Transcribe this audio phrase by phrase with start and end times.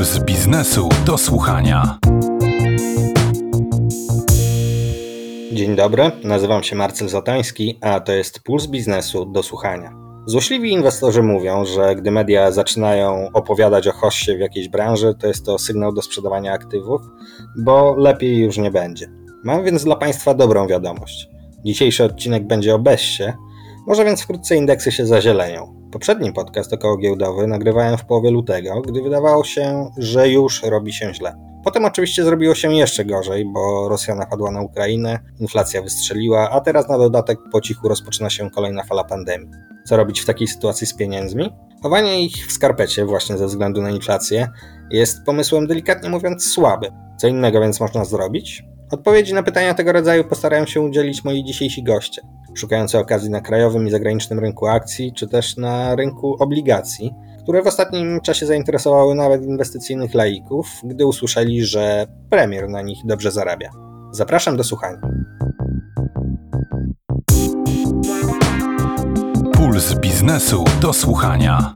[0.00, 1.98] Puls biznesu do słuchania.
[5.52, 9.94] Dzień dobry, nazywam się Marcel Zatański, a to jest Puls biznesu do słuchania.
[10.26, 15.46] Złośliwi inwestorzy mówią, że gdy media zaczynają opowiadać o hoście w jakiejś branży, to jest
[15.46, 17.00] to sygnał do sprzedawania aktywów,
[17.58, 19.06] bo lepiej już nie będzie.
[19.44, 21.28] Mam więc dla Państwa dobrą wiadomość.
[21.64, 23.24] Dzisiejszy odcinek będzie o Bessie,
[23.86, 25.80] może więc wkrótce indeksy się zazielenią.
[25.92, 31.14] Poprzedni podcast około giełdowy nagrywałem w połowie lutego, gdy wydawało się, że już robi się
[31.14, 31.50] źle.
[31.64, 36.88] Potem oczywiście zrobiło się jeszcze gorzej, bo Rosja napadła na Ukrainę, inflacja wystrzeliła, a teraz
[36.88, 39.50] na dodatek po cichu rozpoczyna się kolejna fala pandemii.
[39.84, 41.50] Co robić w takiej sytuacji z pieniędzmi?
[41.82, 44.48] Chowanie ich w skarpecie właśnie ze względu na inflację
[44.90, 46.90] jest pomysłem delikatnie mówiąc słaby.
[47.18, 48.62] Co innego więc można zrobić?
[48.90, 52.22] Odpowiedzi na pytania tego rodzaju postarają się udzielić moi dzisiejsi goście,
[52.54, 57.10] szukający okazji na krajowym i zagranicznym rynku akcji, czy też na rynku obligacji,
[57.42, 63.30] które w ostatnim czasie zainteresowały nawet inwestycyjnych laików, gdy usłyszeli, że premier na nich dobrze
[63.30, 63.70] zarabia.
[64.12, 65.00] Zapraszam do słuchania.
[69.52, 71.74] Puls biznesu do słuchania.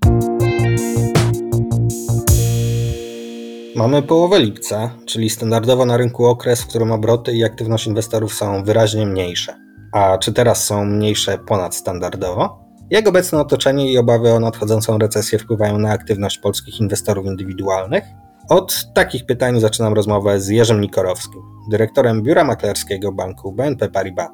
[3.77, 8.65] Mamy połowę lipca, czyli standardowo na rynku okres, w którym obroty i aktywność inwestorów są
[8.65, 9.55] wyraźnie mniejsze.
[9.95, 12.59] A czy teraz są mniejsze ponadstandardowo?
[12.91, 18.05] Jak obecne otoczenie i obawy o nadchodzącą recesję wpływają na aktywność polskich inwestorów indywidualnych?
[18.49, 24.29] Od takich pytań zaczynam rozmowę z Jerzym Nikorowskim, dyrektorem biura maklerskiego banku BNP Paribas.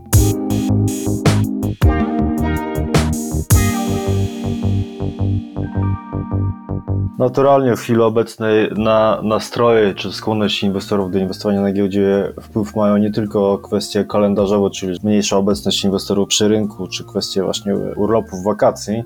[7.21, 12.97] Naturalnie w chwili obecnej na nastroje czy skłonność inwestorów do inwestowania na giełdzie wpływ mają
[12.97, 19.05] nie tylko kwestie kalendarzowe, czyli mniejsza obecność inwestorów przy rynku, czy kwestie właśnie urlopów, wakacji,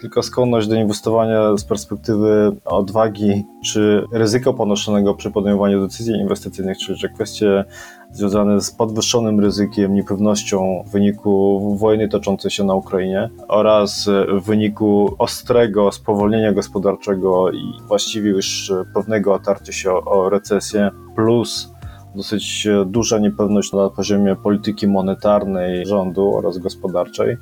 [0.00, 6.98] tylko skłonność do inwestowania z perspektywy odwagi czy ryzyka ponoszonego przy podejmowaniu decyzji inwestycyjnych, czyli
[6.98, 7.64] że kwestie
[8.14, 14.08] związane z podwyższonym ryzykiem, niepewnością w wyniku wojny toczącej się na Ukrainie oraz
[14.40, 21.74] w wyniku ostrego spowolnienia gospodarczego i właściwie już pewnego otarcia się o, o recesję, plus
[22.14, 27.36] dosyć duża niepewność na poziomie polityki monetarnej rządu oraz gospodarczej.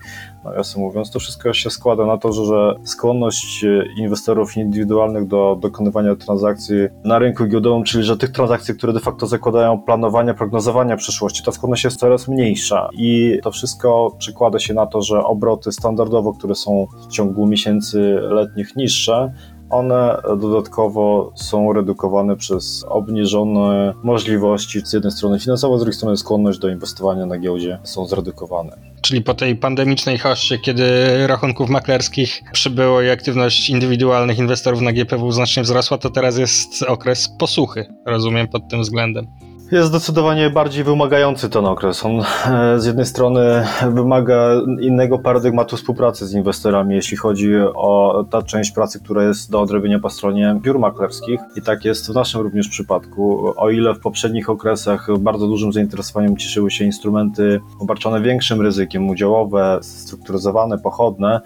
[0.44, 3.64] Nawiasem mówiąc, to wszystko się składa na to, że skłonność
[3.96, 9.26] inwestorów indywidualnych do dokonywania transakcji na rynku giełdowym, czyli że tych transakcji, które de facto
[9.26, 12.88] zakładają planowanie, prognozowania przyszłości, ta skłonność jest coraz mniejsza.
[12.92, 17.98] I to wszystko przekłada się na to, że obroty standardowo, które są w ciągu miesięcy
[18.22, 19.32] letnich niższe,
[19.72, 26.58] one dodatkowo są redukowane przez obniżone możliwości z jednej strony finansowe, z drugiej strony skłonność
[26.58, 28.76] do inwestowania na giełdzie są zredukowane.
[29.00, 30.84] Czyli po tej pandemicznej hoście, kiedy
[31.26, 37.28] rachunków maklerskich przybyło i aktywność indywidualnych inwestorów na GPW znacznie wzrosła, to teraz jest okres
[37.38, 39.26] posłuchy, rozumiem pod tym względem.
[39.72, 42.04] Jest zdecydowanie bardziej wymagający ten okres.
[42.04, 44.50] On e, z jednej strony wymaga
[44.80, 49.98] innego paradygmatu współpracy z inwestorami, jeśli chodzi o ta część pracy, która jest do odrobienia
[49.98, 51.40] po stronie biur maklerskich.
[51.56, 53.52] I tak jest w naszym również przypadku.
[53.56, 59.78] O ile w poprzednich okresach bardzo dużym zainteresowaniem cieszyły się instrumenty obarczone większym ryzykiem, udziałowe,
[59.82, 61.40] strukturyzowane, pochodne,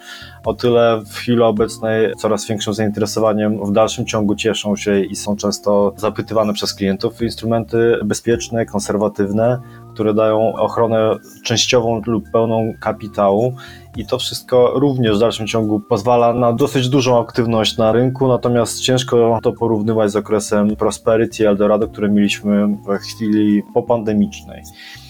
[0.46, 5.36] o tyle w chwili obecnej coraz większym zainteresowaniem w dalszym ciągu cieszą się i są
[5.36, 9.60] często zapytywane przez klientów instrumenty bezpieczne, konserwatywne,
[9.94, 13.54] które dają ochronę częściową lub pełną kapitału.
[13.96, 18.80] I to wszystko również w dalszym ciągu pozwala na dosyć dużą aktywność na rynku, natomiast
[18.80, 24.62] ciężko to porównywać z okresem Prosperity Eldorado, które mieliśmy w chwili popandemicznej.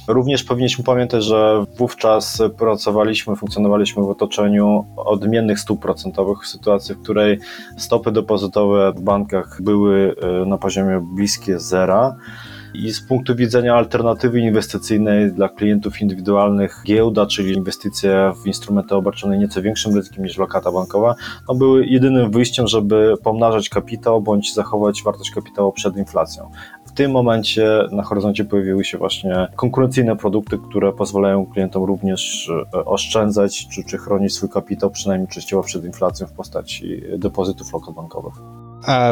[0.09, 7.03] Również powinniśmy pamiętać, że wówczas pracowaliśmy, funkcjonowaliśmy w otoczeniu odmiennych stóp procentowych, w sytuacji, w
[7.03, 7.39] której
[7.77, 12.17] stopy depozytowe w bankach były e, na poziomie bliskie zera.
[12.75, 19.39] I z punktu widzenia alternatywy inwestycyjnej dla klientów indywidualnych, giełda, czyli inwestycje w instrumenty obarczone
[19.39, 21.15] nieco większym ryzykiem niż lokata bankowa,
[21.49, 26.51] no były jedynym wyjściem, żeby pomnażać kapitał bądź zachować wartość kapitału przed inflacją.
[26.97, 33.69] Tym momencie na horyzoncie pojawiły się właśnie konkurencyjne produkty, które pozwalają klientom również e, oszczędzać
[33.69, 38.35] czy, czy chronić swój kapitał przynajmniej częściowo przed inflacją w postaci depozytów lokat bankowych.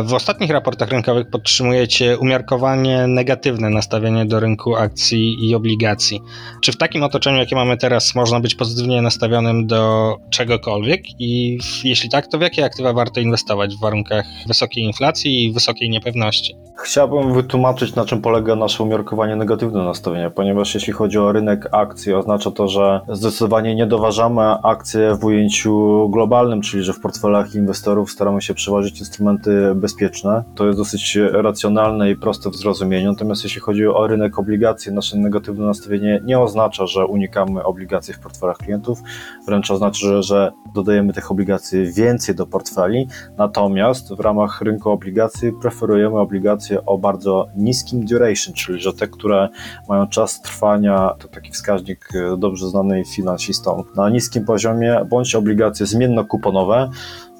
[0.04, 6.20] W ostatnich raportach rynkowych podtrzymujecie umiarkowanie negatywne nastawienie do rynku akcji i obligacji.
[6.62, 11.20] Czy w takim otoczeniu, jakie mamy teraz, można być pozytywnie nastawionym do czegokolwiek?
[11.20, 15.90] I jeśli tak, to w jakie aktywa warto inwestować w warunkach wysokiej inflacji i wysokiej
[15.90, 16.56] niepewności?
[16.84, 22.14] Chciałbym wytłumaczyć, na czym polega nasze umiarkowanie negatywne nastawienie, ponieważ jeśli chodzi o rynek akcji,
[22.14, 28.10] oznacza to, że zdecydowanie nie doważamy akcje w ujęciu globalnym, czyli że w portfelach inwestorów
[28.10, 30.44] staramy się przeważyć instrumenty bezpieczne.
[30.54, 33.12] To jest dosyć racjonalne i proste w zrozumieniu.
[33.12, 38.18] Natomiast jeśli chodzi o rynek obligacji, nasze negatywne nastawienie nie oznacza, że unikamy obligacji w
[38.18, 38.98] portfelach klientów,
[39.46, 43.08] wręcz oznacza, że dodajemy tych obligacji więcej do portfeli.
[43.38, 49.48] Natomiast w ramach rynku obligacji preferujemy obligacje o bardzo niskim duration, czyli że te, które
[49.88, 55.86] mają czas trwania, to taki wskaźnik e, dobrze znany finansistom, na niskim poziomie, bądź obligacje
[55.86, 56.90] zmiennokuponowe,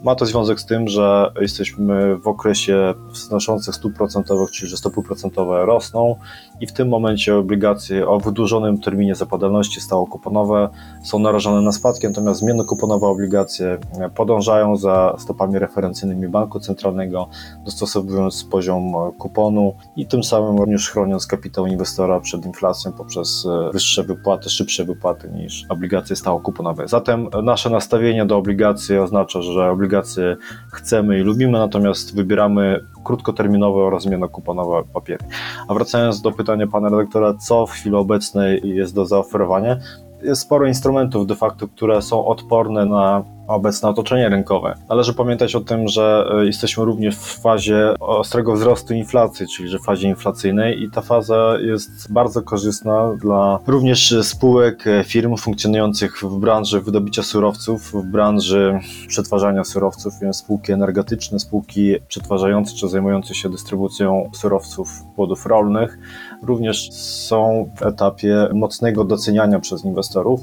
[0.05, 5.03] ma to związek z tym, że jesteśmy w okresie wznoszących stóp procentowych, czyli że stopy
[5.03, 6.17] procentowe rosną
[6.61, 10.69] i w tym momencie obligacje o wydłużonym terminie zapadalności stałokuponowe
[11.03, 13.79] są narażone na spadki, natomiast zmiennokuponowe obligacje
[14.15, 17.29] podążają za stopami referencyjnymi banku centralnego,
[17.65, 24.51] dostosowując poziom kuponu i tym samym również chroniąc kapitał inwestora przed inflacją poprzez wyższe wypłaty,
[24.51, 26.89] szybsze wypłaty niż obligacje stałokuponowe.
[26.89, 30.37] Zatem nasze nastawienie do obligacji oznacza, że obligacje
[30.73, 35.25] chcemy i lubimy, natomiast wybieramy krótkoterminowe oraz zmiennokuponowe papiery.
[35.69, 39.77] A wracając do pytania pana redaktora, co w chwili obecnej jest do zaoferowania?
[40.25, 44.75] Jest sporo instrumentów de facto, które są odporne na obecne otoczenie rynkowe.
[44.89, 49.79] Należy pamiętać o tym, że e, jesteśmy również w fazie ostrego wzrostu inflacji, czyli że
[49.79, 56.39] fazie inflacyjnej i ta faza jest bardzo korzystna dla również spółek, e, firm funkcjonujących w
[56.39, 58.79] branży wydobycia surowców, w branży
[59.09, 65.99] przetwarzania surowców, więc spółki energetyczne, spółki przetwarzające czy zajmujące się dystrybucją surowców płodów rolnych
[66.45, 70.41] również są w etapie mocnego doceniania przez inwestorów.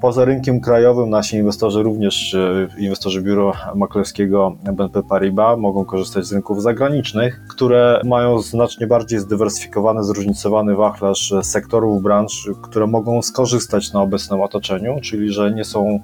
[0.00, 6.32] Poza rynkiem krajowym nasi inwestorzy, również e, inwestorzy biura maklerskiego BNP Paribas mogą korzystać z
[6.32, 14.02] rynków zagranicznych, które mają znacznie bardziej zdywersyfikowany, zróżnicowany wachlarz sektorów, branż, które mogą skorzystać na
[14.02, 16.00] obecnym otoczeniu, czyli że nie są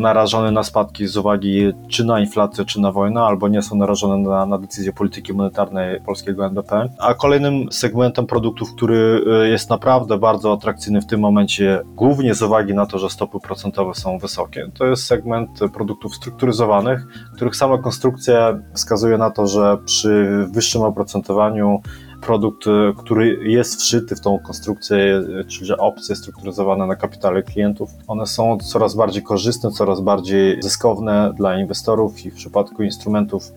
[0.00, 4.30] narażone na spadki z uwagi czy na inflację, czy na wojnę, albo nie są narażone
[4.30, 6.88] na, na decyzje polityki monetarnej polskiego NBP.
[6.98, 12.42] A kolejnym segmentem produktów, który y, jest naprawdę bardzo atrakcyjny w tym momencie, głównie z
[12.42, 17.78] uwagi na to, że stopy procentowe są wysokie, to jest segment produktów strukturyzowanych, których sama
[17.78, 21.82] konstrukcja wskazuje na to, że przy wyższym oprocentowaniu
[22.26, 27.90] produkt, e, który jest wszyty w tą konstrukcję, czyli że opcje strukturyzowane na kapitale klientów,
[28.06, 33.52] one są coraz bardziej korzystne, coraz bardziej zyskowne dla inwestorów i w przypadku instrumentów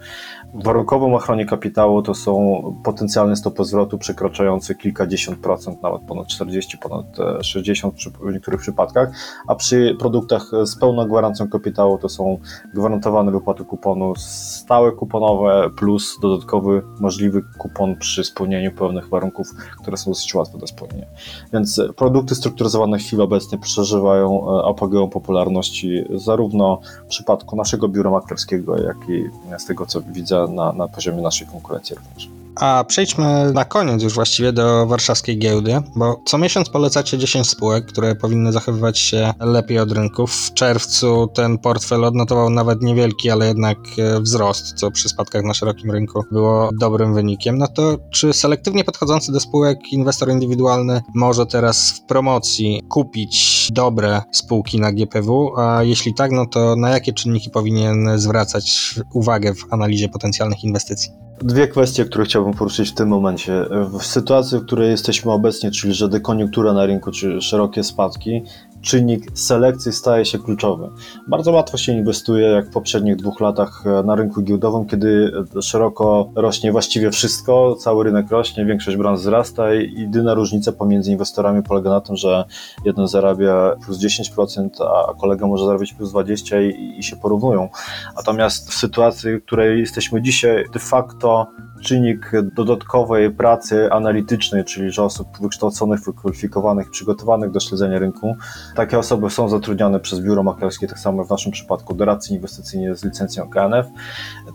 [0.54, 7.06] warunkową ochronie kapitału to są potencjalne stopy zwrotu przekraczające kilkadziesiąt procent, nawet ponad 40, ponad
[7.42, 9.10] 60 w niektórych przypadkach,
[9.48, 12.38] a przy produktach z pełną gwarancją kapitału to są
[12.74, 19.48] gwarantowane wypłaty kuponu, stałe kuponowe plus dodatkowy możliwy kupon przy spełnieniu pewnych warunków,
[19.82, 21.08] które są dosyć łatwe do spełnienia.
[21.54, 28.12] Więc produkty strukturyzowane w chwili obecnej przeżywają e, apogeum popularności zarówno w przypadku naszego biura
[28.12, 29.24] maklerskiego, jak i
[29.58, 32.37] z tego co widzę na, na poziomie naszej konkurencji również.
[32.60, 37.86] A przejdźmy na koniec już właściwie do warszawskiej giełdy, bo co miesiąc polecacie 10 spółek,
[37.86, 40.36] które powinny zachowywać się lepiej od rynków.
[40.36, 45.54] W czerwcu ten portfel odnotował nawet niewielki, ale jednak e, wzrost, co przy spadkach na
[45.54, 47.58] szerokim rynku było dobrym wynikiem.
[47.58, 54.22] No to czy selektywnie podchodzący do spółek inwestor indywidualny może teraz w promocji kupić dobre
[54.32, 55.54] spółki na GPW?
[55.58, 61.27] A jeśli tak, no to na jakie czynniki powinien zwracać uwagę w analizie potencjalnych inwestycji?
[61.42, 63.66] Dwie kwestie, które chciałbym poruszyć w tym momencie.
[64.00, 68.44] W sytuacji, w której jesteśmy obecnie, czyli że dekoniunktura na rynku, czy szerokie spadki,
[68.88, 70.90] czynnik selekcji staje się kluczowy.
[71.28, 76.30] Bardzo łatwo się inwestuje, jak w poprzednich dwóch latach e, na rynku giełdowym, kiedy szeroko
[76.36, 81.90] rośnie właściwie wszystko, cały rynek rośnie, większość branż wzrasta i jedyna różnica pomiędzy inwestorami polega
[81.90, 82.46] na tym, że
[82.86, 87.70] jeden zarabia plus 10%, a kolega może zarabiać plus 20% i, i się porównują.
[88.16, 91.48] Natomiast w sytuacji, w której jesteśmy dzisiaj, de facto
[91.84, 98.36] czynnik dodatkowej pracy analitycznej, czyli że osób wykształconych, wykwalifikowanych, przygotowanych do śledzenia rynku.
[98.76, 103.06] Takie osoby są zatrudniane przez biuro maklerskie, tak samo w naszym przypadku doradcy inwestycyjni z
[103.06, 103.88] licencją KNF.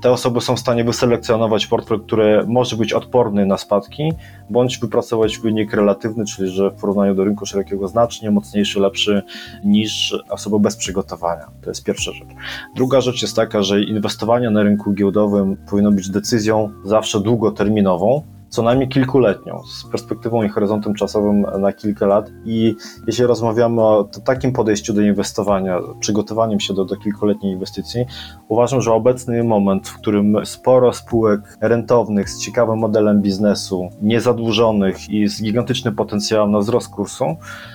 [0.02, 4.12] Te osoby są w stanie wyselekcjonować portfel, który może być odporny na spadki,
[4.50, 9.23] bądź wypracować wynik relatywny, czyli że w porównaniu do rynku szerokiego znacznie mocniejszy, lepszy
[9.64, 11.47] niż osoba bez przygotowania.
[11.62, 12.29] To jest pierwsza rzecz.
[12.76, 18.62] Druga rzecz jest taka, że inwestowanie na rynku giełdowym powinno być decyzją zawsze długoterminową, co
[18.62, 22.31] najmniej kilkuletnią, z perspektywą i horyzontem czasowym na kilka lat.
[22.45, 22.75] I
[23.07, 28.04] jeśli rozmawiamy o takim podejściu do inwestowania, przygotowaniem się do, do kilkuletniej inwestycji,
[28.49, 35.28] uważam, że obecny moment, w którym sporo spółek rentownych z ciekawym modelem biznesu, niezadłużonych i
[35.28, 37.25] z gigantycznym potencjałem na wzrost kursu,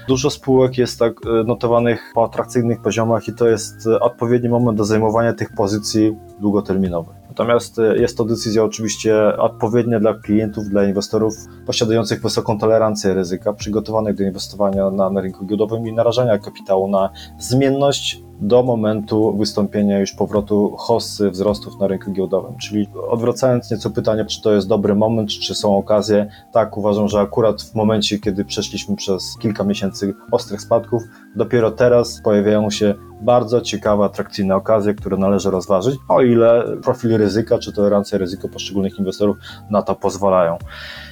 [0.08, 4.86] dużo spółek jest tak e, notowanych po atrakcyjnych poziomach i to jest odpowiedni moment do
[4.86, 7.27] zajmowania tych pozycji długoterminowych.
[7.38, 11.34] Natomiast e, jest to decyzja oczywiście odpowiednia dla klientów, dla inwestorów
[11.66, 17.10] posiadających wysoką tolerancję ryzyka, przygotowanych do inwestowania na, na rynku giełdowym i narażania kapitału na
[17.40, 22.58] zmienność do momentu wystąpienia już powrotu hossy wzrostów na rynku giełdowym.
[22.58, 27.20] Czyli odwracając nieco pytanie, czy to jest dobry moment, czy są okazje, tak uważam, że
[27.20, 31.04] akurat w momencie, kiedy przeszliśmy przez kilka miesięcy ostrych spadków,
[31.36, 37.60] dopiero teraz pojawiają się bardzo ciekawe, atrakcyjne okazje, które należy rozważyć, o ile profil ryzyka
[37.60, 39.38] czy tolerancja ryzyka poszczególnych inwestorów
[39.70, 40.58] na to pozwalają.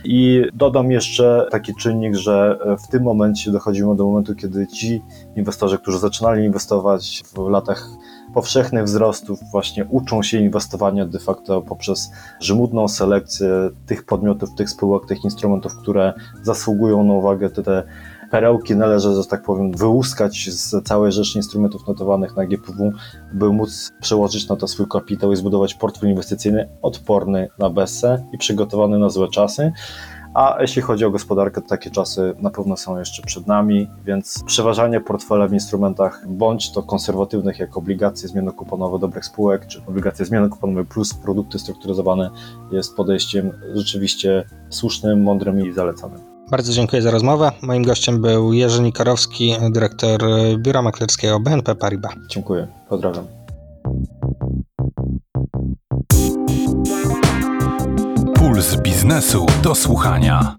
[0.05, 5.01] I dodam jeszcze taki czynnik, że w tym momencie dochodzimy do momentu, kiedy ci
[5.35, 7.89] inwestorzy, którzy zaczynali inwestować w latach
[8.33, 13.49] powszechnych wzrostów, właśnie uczą się inwestowania de facto poprzez żmudną selekcję
[13.85, 17.83] tych podmiotów, tych spółek, tych instrumentów, które zasługują na uwagę, te, te
[18.31, 22.91] perełki należy, że tak powiem, wyłuskać z całej rzeszy instrumentów notowanych na GPW,
[23.33, 28.37] by móc przełożyć na to swój kapitał i zbudować portfel inwestycyjny odporny na BSE i
[28.37, 29.71] przygotowany na złe czasy.
[30.35, 34.43] A jeśli chodzi o gospodarkę, to takie czasy na pewno są jeszcze przed nami, więc
[34.45, 40.85] przeważanie portfela w instrumentach bądź to konserwatywnych, jak obligacje zmiennokuponowe dobrych spółek, czy obligacje zmiennokuponowe
[40.85, 42.29] plus produkty strukturyzowane
[42.71, 46.34] jest podejściem rzeczywiście słusznym, mądrym i zalecanym.
[46.51, 47.51] Bardzo dziękuję za rozmowę.
[47.61, 50.21] Moim gościem był Jerzy Nikarowski, dyrektor
[50.57, 52.13] Biura Maklerskiego BNP Paribas.
[52.29, 53.27] Dziękuję, pozdrawiam.
[58.35, 60.55] Puls biznesu do słuchania.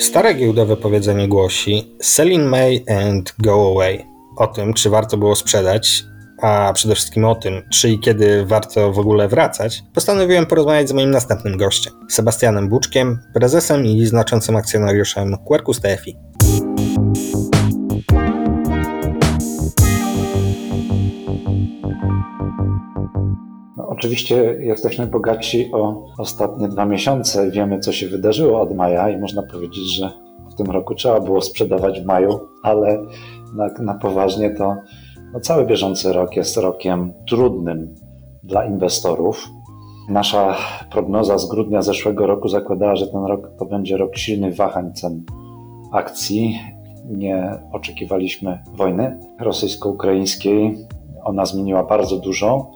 [0.00, 4.04] Stare giełdowe powiedzenie głosi Sell in May and go away.
[4.36, 6.04] O tym, czy warto było sprzedać,
[6.42, 10.92] a przede wszystkim o tym, czy i kiedy warto w ogóle wracać, postanowiłem porozmawiać z
[10.92, 16.16] moim następnym gościem, Sebastianem Buczkiem, prezesem i znaczącym akcjonariuszem Quercus TFI.
[23.76, 27.50] No, oczywiście jesteśmy bogaci o ostatnie dwa miesiące.
[27.50, 30.10] Wiemy, co się wydarzyło od maja, i można powiedzieć, że
[30.52, 33.02] w tym roku trzeba było sprzedawać w maju, ale
[33.54, 34.76] na, na poważnie to
[35.32, 37.94] no, cały bieżący rok jest rokiem trudnym
[38.42, 39.48] dla inwestorów.
[40.08, 40.56] Nasza
[40.90, 45.24] prognoza z grudnia zeszłego roku zakładała, że ten rok to będzie rok silnych wahań cen
[45.92, 46.58] akcji.
[47.04, 50.74] Nie oczekiwaliśmy wojny rosyjsko-ukraińskiej.
[51.24, 52.70] Ona zmieniła bardzo dużo.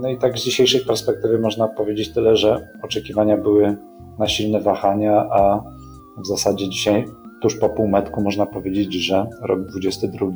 [0.00, 3.76] No i tak z dzisiejszej perspektywy można powiedzieć tyle, że oczekiwania były
[4.18, 5.62] na silne wahania, a
[6.22, 7.04] w zasadzie dzisiaj,
[7.42, 10.26] tuż po półmetku, można powiedzieć, że rok 22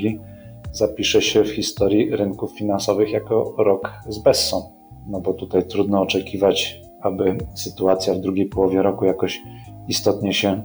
[0.72, 4.62] zapisze się w historii rynków finansowych jako rok z Bessą.
[5.06, 9.42] No bo tutaj trudno oczekiwać, aby sytuacja w drugiej połowie roku jakoś
[9.88, 10.62] istotnie się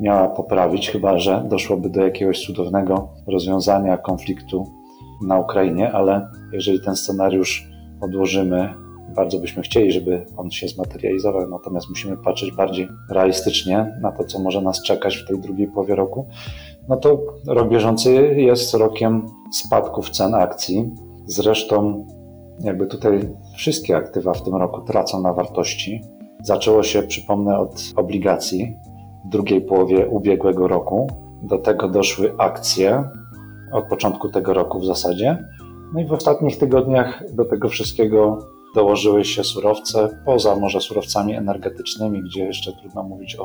[0.00, 4.64] miała poprawić, chyba że doszłoby do jakiegoś cudownego rozwiązania konfliktu
[5.26, 7.68] na Ukrainie, ale jeżeli ten scenariusz
[8.00, 8.83] odłożymy,
[9.16, 14.38] bardzo byśmy chcieli, żeby on się zmaterializował, natomiast musimy patrzeć bardziej realistycznie na to, co
[14.38, 16.26] może nas czekać w tej drugiej połowie roku,
[16.88, 20.90] no to rok bieżący jest rokiem spadków cen akcji.
[21.26, 22.06] Zresztą
[22.60, 23.20] jakby tutaj
[23.56, 26.00] wszystkie aktywa w tym roku tracą na wartości.
[26.42, 28.76] Zaczęło się, przypomnę, od obligacji
[29.26, 31.06] w drugiej połowie ubiegłego roku.
[31.42, 33.04] Do tego doszły akcje
[33.72, 35.44] od początku tego roku w zasadzie.
[35.94, 38.38] No i w ostatnich tygodniach do tego wszystkiego
[38.74, 43.44] dołożyły się surowce, poza może surowcami energetycznymi, gdzie jeszcze trudno mówić o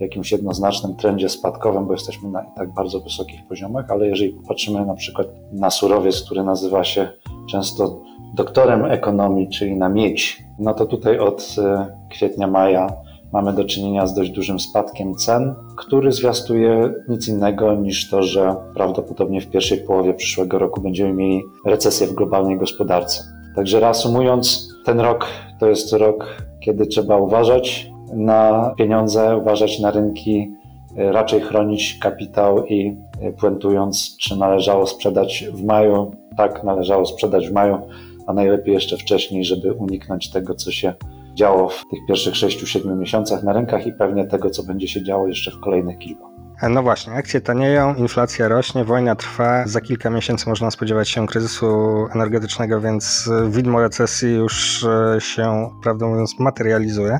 [0.00, 4.86] jakimś jednoznacznym trendzie spadkowym, bo jesteśmy na i tak bardzo wysokich poziomach, ale jeżeli popatrzymy
[4.86, 7.08] na przykład na surowiec, który nazywa się
[7.50, 8.00] często
[8.34, 12.92] doktorem ekonomii, czyli na miedź, no to tutaj od e, kwietnia, maja
[13.32, 18.56] mamy do czynienia z dość dużym spadkiem cen, który zwiastuje nic innego niż to, że
[18.74, 23.35] prawdopodobnie w pierwszej połowie przyszłego roku będziemy mieli recesję w globalnej gospodarce.
[23.56, 25.26] Także reasumując, ten rok
[25.60, 30.52] to jest rok, kiedy trzeba uważać na pieniądze, uważać na rynki,
[30.96, 32.96] raczej chronić kapitał i
[33.40, 37.78] puentując, czy należało sprzedać w maju, tak, należało sprzedać w maju,
[38.26, 40.92] a najlepiej jeszcze wcześniej, żeby uniknąć tego, co się
[41.34, 45.28] działo w tych pierwszych 6-7 miesiącach na rynkach i pewnie tego, co będzie się działo
[45.28, 46.35] jeszcze w kolejnych kilku.
[46.62, 49.66] No właśnie, akcje tanieją, inflacja rośnie, wojna trwa.
[49.66, 51.66] Za kilka miesięcy można spodziewać się kryzysu
[52.14, 57.18] energetycznego, więc widmo recesji już e, się, prawdę mówiąc, materializuje.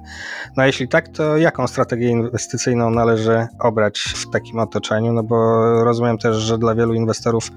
[0.56, 5.12] No a jeśli tak, to jaką strategię inwestycyjną należy obrać w takim otoczeniu?
[5.12, 7.50] No bo rozumiem też, że dla wielu inwestorów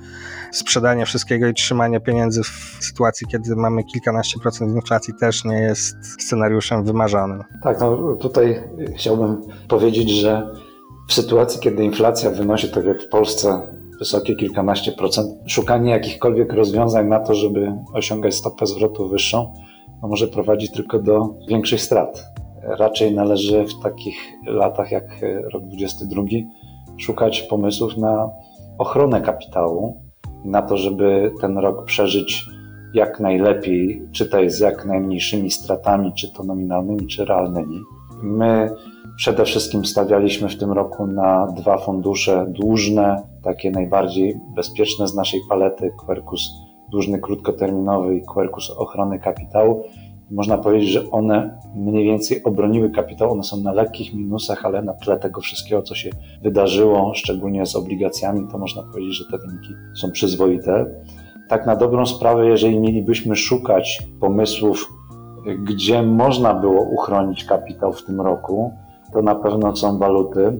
[0.51, 6.21] sprzedanie wszystkiego i trzymanie pieniędzy w sytuacji, kiedy mamy kilkanaście procent inflacji też nie jest
[6.21, 7.43] scenariuszem wymarzonym.
[7.63, 8.63] Tak, no tutaj
[8.95, 10.49] chciałbym powiedzieć, że
[11.09, 13.61] w sytuacji, kiedy inflacja wynosi, tak jak w Polsce,
[13.99, 15.27] wysokie, kilkanaście procent.
[15.47, 19.53] Szukanie jakichkolwiek rozwiązań na to, żeby osiągać stopę zwrotu wyższą,
[20.01, 22.25] no może prowadzić tylko do większych strat.
[22.63, 25.05] Raczej należy w takich latach jak
[25.53, 26.23] rok 22
[26.97, 28.29] szukać pomysłów na
[28.77, 30.01] ochronę kapitału,
[30.45, 32.45] na to, żeby ten rok przeżyć
[32.93, 37.79] jak najlepiej, czytaj z jak najmniejszymi stratami, czy to nominalnymi, czy realnymi.
[38.23, 38.69] My
[39.19, 45.39] przede wszystkim stawialiśmy w tym roku na dwa fundusze dłużne, takie najbardziej bezpieczne z naszej
[45.49, 46.51] palety, Quercus
[46.91, 49.83] dłużny krótkoterminowy i Quercus ochrony kapitału.
[50.31, 54.93] Można powiedzieć, że one mniej więcej obroniły kapitał, one są na lekkich minusach, ale na
[54.93, 56.09] tle tego wszystkiego, co się
[56.41, 60.85] wydarzyło, szczególnie z obligacjami, to można powiedzieć, że te wyniki są przyzwoite.
[61.49, 64.89] Tak na dobrą sprawę, jeżeli mielibyśmy szukać pomysłów,
[65.63, 68.71] gdzie można było uchronić kapitał w tym roku,
[69.13, 70.59] to na pewno są waluty.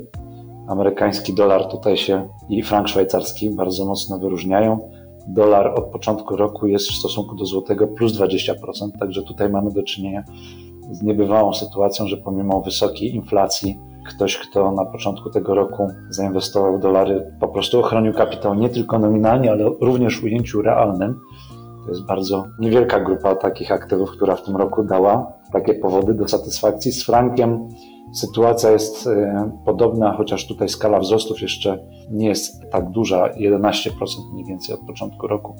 [0.67, 4.89] Amerykański dolar tutaj się i frank szwajcarski bardzo mocno wyróżniają.
[5.27, 8.53] Dolar od początku roku jest w stosunku do złotego plus 20%,
[8.99, 10.23] także tutaj mamy do czynienia
[10.91, 16.81] z niebywałą sytuacją, że pomimo wysokiej inflacji ktoś, kto na początku tego roku zainwestował w
[16.81, 21.19] dolary, po prostu ochronił kapitał nie tylko nominalnie, ale również w ujęciu realnym.
[21.85, 26.27] To jest bardzo niewielka grupa takich aktywów, która w tym roku dała takie powody do
[26.27, 26.91] satysfakcji.
[26.91, 27.67] Z frankiem
[28.13, 33.91] sytuacja jest e, podobna, chociaż tutaj skala wzrostów jeszcze nie jest tak duża, 11%
[34.33, 35.55] mniej więcej od początku roku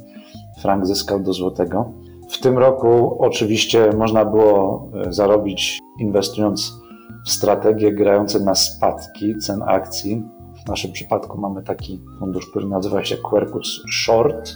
[0.61, 1.91] frank zyskał do złotego.
[2.29, 6.79] W tym roku oczywiście można było e, zarobić inwestując
[7.25, 10.23] w strategie grające na spadki cen akcji.
[10.65, 14.51] W naszym przypadku mamy taki fundusz, który nazywa się Quercus Short.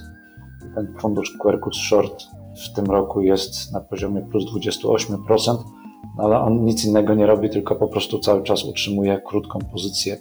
[0.76, 2.24] Ten fundusz Quercus Short
[2.66, 5.83] w tym roku jest na poziomie plus 28%, no
[6.18, 10.18] ale on nic innego nie robi, tylko po prostu cały czas utrzymuje krótką pozycję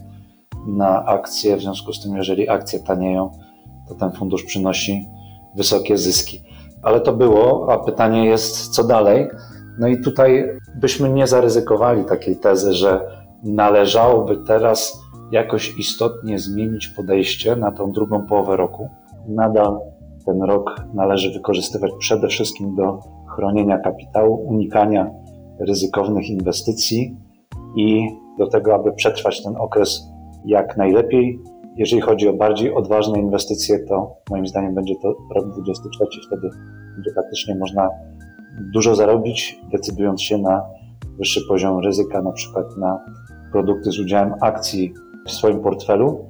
[0.67, 1.57] na akcje.
[1.57, 3.31] W związku z tym, jeżeli akcje tanieją,
[3.89, 5.09] to ten fundusz przynosi
[5.57, 6.43] wysokie zyski.
[6.83, 9.29] Ale to było, a pytanie jest, co dalej?
[9.79, 13.01] No i tutaj byśmy nie zaryzykowali takiej tezy, że
[13.43, 15.03] należałoby teraz
[15.33, 18.89] jakoś istotnie zmienić podejście na tą drugą połowę roku.
[19.29, 19.79] Nadal
[20.27, 22.99] ten rok należy wykorzystywać przede wszystkim do
[23.35, 25.11] chronienia kapitału, unikania
[25.61, 27.17] ryzykownych inwestycji
[27.77, 30.09] i do tego, aby przetrwać ten okres
[30.45, 31.41] jak najlepiej.
[31.77, 36.49] Jeżeli chodzi o bardziej odważne inwestycje, to moim zdaniem będzie to rok 2023, wtedy
[36.95, 37.89] będzie faktycznie można
[38.73, 40.63] dużo zarobić, decydując się na
[41.19, 43.05] wyższy poziom ryzyka, na przykład na
[43.53, 44.93] produkty z udziałem akcji
[45.27, 46.25] w swoim portfelu.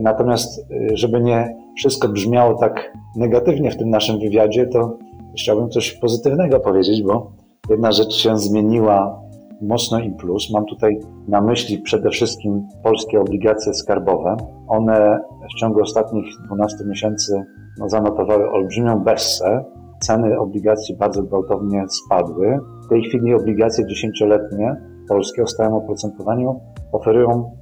[0.00, 4.98] Natomiast, żeby nie wszystko brzmiało tak negatywnie w tym naszym wywiadzie, to
[5.38, 7.32] chciałbym coś pozytywnego powiedzieć, bo
[7.70, 9.20] jedna rzecz się zmieniła
[9.62, 10.50] mocno i plus.
[10.52, 14.36] Mam tutaj na myśli przede wszystkim polskie obligacje skarbowe.
[14.68, 15.20] One
[15.54, 17.44] w ciągu ostatnich 12 miesięcy
[17.78, 19.64] no, zanotowały olbrzymią bessę
[20.00, 22.58] ceny obligacji bardzo gwałtownie spadły.
[22.84, 24.76] W tej chwili obligacje dziesięcioletnie
[25.08, 26.60] polskie o stałym oprocentowaniu
[26.92, 27.56] oferują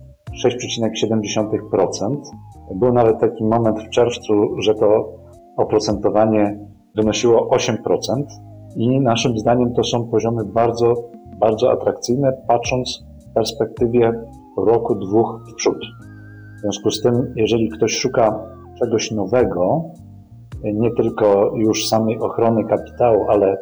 [0.44, 2.16] 6,7%.
[2.74, 5.12] Był nawet taki moment w czerwcu, że to
[5.56, 6.58] oprocentowanie
[6.96, 7.76] wynosiło 8%
[8.76, 10.94] i naszym zdaniem to są poziomy bardzo,
[11.38, 14.12] bardzo atrakcyjne, patrząc w perspektywie
[14.56, 15.78] roku, dwóch w przód.
[16.56, 18.40] W związku z tym, jeżeli ktoś szuka
[18.78, 19.82] czegoś nowego,
[20.64, 23.58] nie tylko już samej ochrony kapitału, ale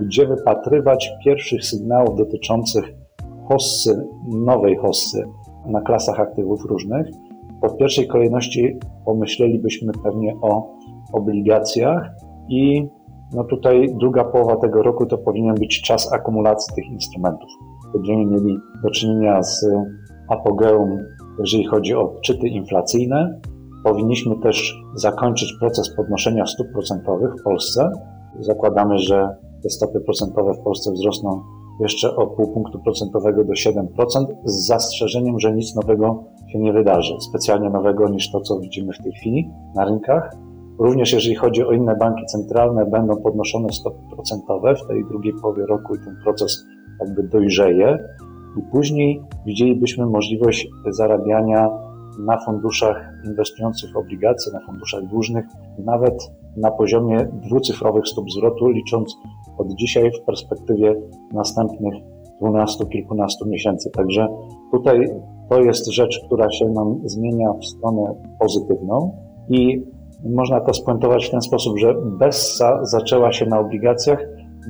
[0.00, 2.94] gdzie wypatrywać pierwszych sygnałów dotyczących
[3.48, 5.24] hossy, nowej hossy
[5.66, 7.06] na klasach aktywów różnych,
[7.62, 10.74] w pierwszej kolejności pomyślelibyśmy pewnie o
[11.12, 12.10] obligacjach
[12.48, 12.88] i
[13.32, 17.50] no tutaj druga połowa tego roku to powinien być czas akumulacji tych instrumentów.
[17.92, 19.66] Będziemy mieli do czynienia z
[20.28, 20.98] apogeum,
[21.38, 23.40] jeżeli chodzi o odczyty inflacyjne,
[23.84, 27.90] Powinniśmy też zakończyć proces podnoszenia stóp procentowych w Polsce.
[28.40, 31.42] Zakładamy, że te stopy procentowe w Polsce wzrosną
[31.80, 33.86] jeszcze o pół punktu procentowego do 7%,
[34.44, 39.02] z zastrzeżeniem, że nic nowego się nie wydarzy, specjalnie nowego niż to, co widzimy w
[39.02, 40.30] tej chwili na rynkach.
[40.78, 45.66] Również jeżeli chodzi o inne banki centralne, będą podnoszone stopy procentowe w tej drugiej połowie
[45.66, 46.64] roku i ten proces
[47.00, 47.98] jakby dojrzeje.
[48.58, 51.70] I później widzielibyśmy możliwość zarabiania
[52.18, 55.44] na funduszach inwestujących obligacje, na funduszach dłużnych,
[55.78, 56.14] nawet
[56.56, 59.16] na poziomie dwucyfrowych stóp zwrotu, licząc
[59.58, 60.94] od dzisiaj w perspektywie
[61.32, 61.94] następnych
[62.40, 63.90] dwunastu, kilkunastu miesięcy.
[63.90, 64.28] Także
[64.72, 65.08] tutaj
[65.50, 69.16] to jest rzecz, która się nam zmienia w stronę pozytywną
[69.48, 69.93] i
[70.24, 74.18] można to spuentować w ten sposób, że Bessa zaczęła się na obligacjach,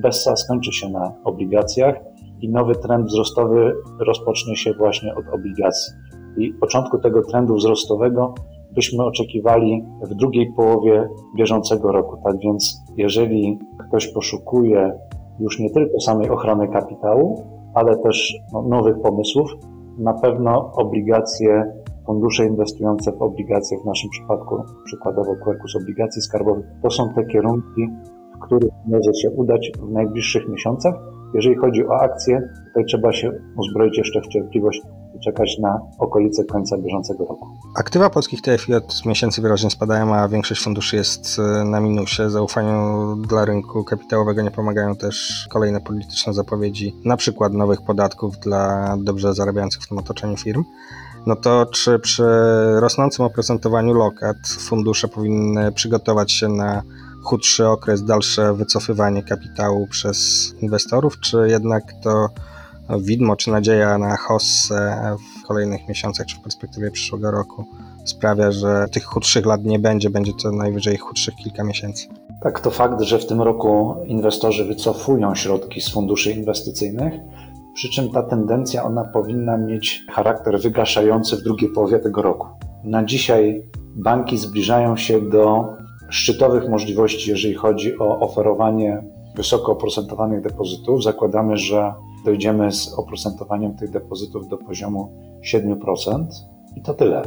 [0.03, 1.95] Bessa skończy się na obligacjach
[2.41, 3.75] i nowy trend wzrostowy
[4.07, 5.93] rozpocznie się właśnie od obligacji.
[6.37, 8.35] I początku tego trendu wzrostowego
[8.75, 12.17] byśmy oczekiwali w drugiej połowie bieżącego roku.
[12.25, 14.93] Tak więc, jeżeli ktoś poszukuje
[15.41, 19.51] już nie tylko samej ochrony kapitału, ale też no, nowych pomysłów,
[19.99, 21.73] na pewno obligacje,
[22.07, 27.89] fundusze inwestujące w obligacje, w naszym przypadku przykładowo Quercus obligacji skarbowych, to są te kierunki,
[28.37, 30.95] w których może się udać w najbliższych miesiącach.
[31.35, 34.83] Jeżeli chodzi o akcje, tutaj trzeba się uzbroić jeszcze w cierpliwość
[35.17, 37.49] i czekać na okolice końca bieżącego roku.
[37.77, 42.31] Aktywa polskich TFI od miesięcy wyraźnie spadają, a większość funduszy jest e, na minusie.
[42.31, 48.97] Zaufaniu dla rynku kapitałowego nie pomagają też kolejne polityczne zapowiedzi, na przykład nowych podatków dla
[49.05, 50.65] dobrze zarabiających w tym otoczeniu firm.
[51.27, 52.25] No to czy przy
[52.81, 56.83] rosnącym oprocentowaniu lokat fundusze powinny przygotować się na
[57.23, 62.29] chudszy okres, dalsze wycofywanie kapitału przez inwestorów, czy jednak to
[62.99, 67.65] widmo czy nadzieja na hossę w kolejnych miesiącach czy w perspektywie przyszłego roku
[68.05, 72.07] sprawia, że tych chudszych lat nie będzie, będzie to najwyżej chudszych kilka miesięcy.
[72.43, 77.15] Tak, to fakt, że w tym roku inwestorzy wycofują środki z funduszy inwestycyjnych,
[77.75, 82.47] przy czym ta tendencja ona powinna mieć charakter wygaszający w drugiej połowie tego roku.
[82.85, 83.63] Na dzisiaj
[83.97, 85.65] banki zbliżają się do
[86.09, 89.03] szczytowych możliwości, jeżeli chodzi o oferowanie
[89.37, 91.03] wysoko oprocentowanych depozytów.
[91.03, 95.13] Zakładamy, że dojdziemy z oprocentowaniem tych depozytów do poziomu
[95.55, 96.27] 7%
[96.77, 97.23] i to tyle.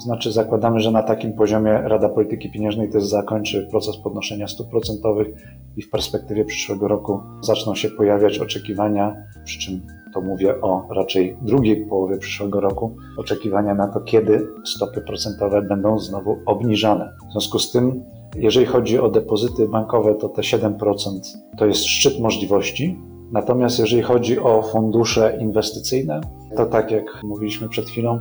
[0.00, 4.70] To znaczy zakładamy, że na takim poziomie Rada Polityki Pieniężnej też zakończy proces podnoszenia stóp
[4.70, 5.28] procentowych
[5.76, 9.80] i w perspektywie przyszłego roku zaczną się pojawiać oczekiwania, przy czym
[10.14, 15.98] to mówię o raczej drugiej połowie przyszłego roku, oczekiwania na to, kiedy stopy procentowe będą
[15.98, 17.12] znowu obniżane.
[17.28, 18.04] W związku z tym,
[18.36, 21.20] jeżeli chodzi o depozyty bankowe, to te 7%
[21.58, 22.98] to jest szczyt możliwości,
[23.32, 26.20] Natomiast jeżeli chodzi o fundusze inwestycyjne,
[26.56, 28.20] to tak jak mówiliśmy przed chwilą,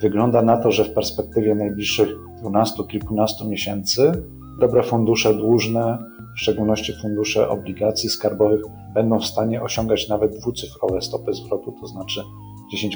[0.00, 2.08] wygląda na to, że w perspektywie najbliższych
[2.40, 4.12] 12 kilkunastu miesięcy
[4.60, 5.98] dobre fundusze dłużne,
[6.36, 8.60] w szczególności fundusze obligacji skarbowych,
[8.94, 12.22] będą w stanie osiągać nawet dwucyfrowe stopy zwrotu, to znaczy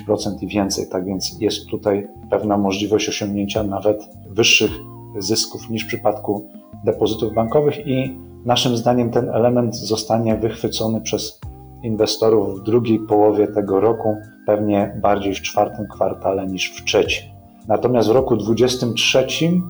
[0.08, 0.88] 10% i więcej.
[0.88, 4.70] Tak więc jest tutaj pewna możliwość osiągnięcia nawet wyższych
[5.18, 6.50] zysków niż w przypadku
[6.84, 11.40] depozytów bankowych i Naszym zdaniem ten element zostanie wychwycony przez
[11.82, 14.16] inwestorów w drugiej połowie tego roku,
[14.50, 17.24] pewnie bardziej w czwartym kwartale niż w trzecim.
[17.68, 19.60] Natomiast w roku 2023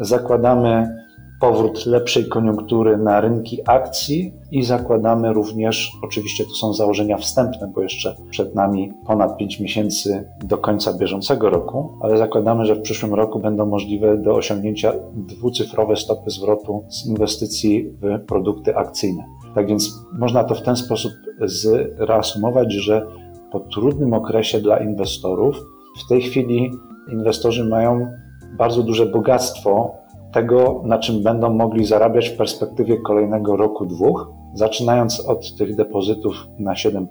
[0.00, 0.96] zakładamy
[1.40, 7.82] powrót lepszej koniunktury na rynki akcji i zakładamy również, oczywiście to są założenia wstępne, bo
[7.82, 13.14] jeszcze przed nami ponad 5 miesięcy do końca bieżącego roku, ale zakładamy, że w przyszłym
[13.14, 19.24] roku będą możliwe do osiągnięcia dwucyfrowe stopy zwrotu z inwestycji w produkty akcyjne.
[19.54, 21.12] Tak więc można to w ten sposób
[21.44, 23.06] zreasumować, że
[23.52, 25.56] po trudnym okresie dla inwestorów
[26.04, 26.70] w tej chwili
[27.12, 28.06] inwestorzy mają
[28.58, 29.94] bardzo duże bogactwo
[30.32, 36.48] tego, na czym będą mogli zarabiać w perspektywie kolejnego roku, dwóch, zaczynając od tych depozytów
[36.58, 37.06] na 7%,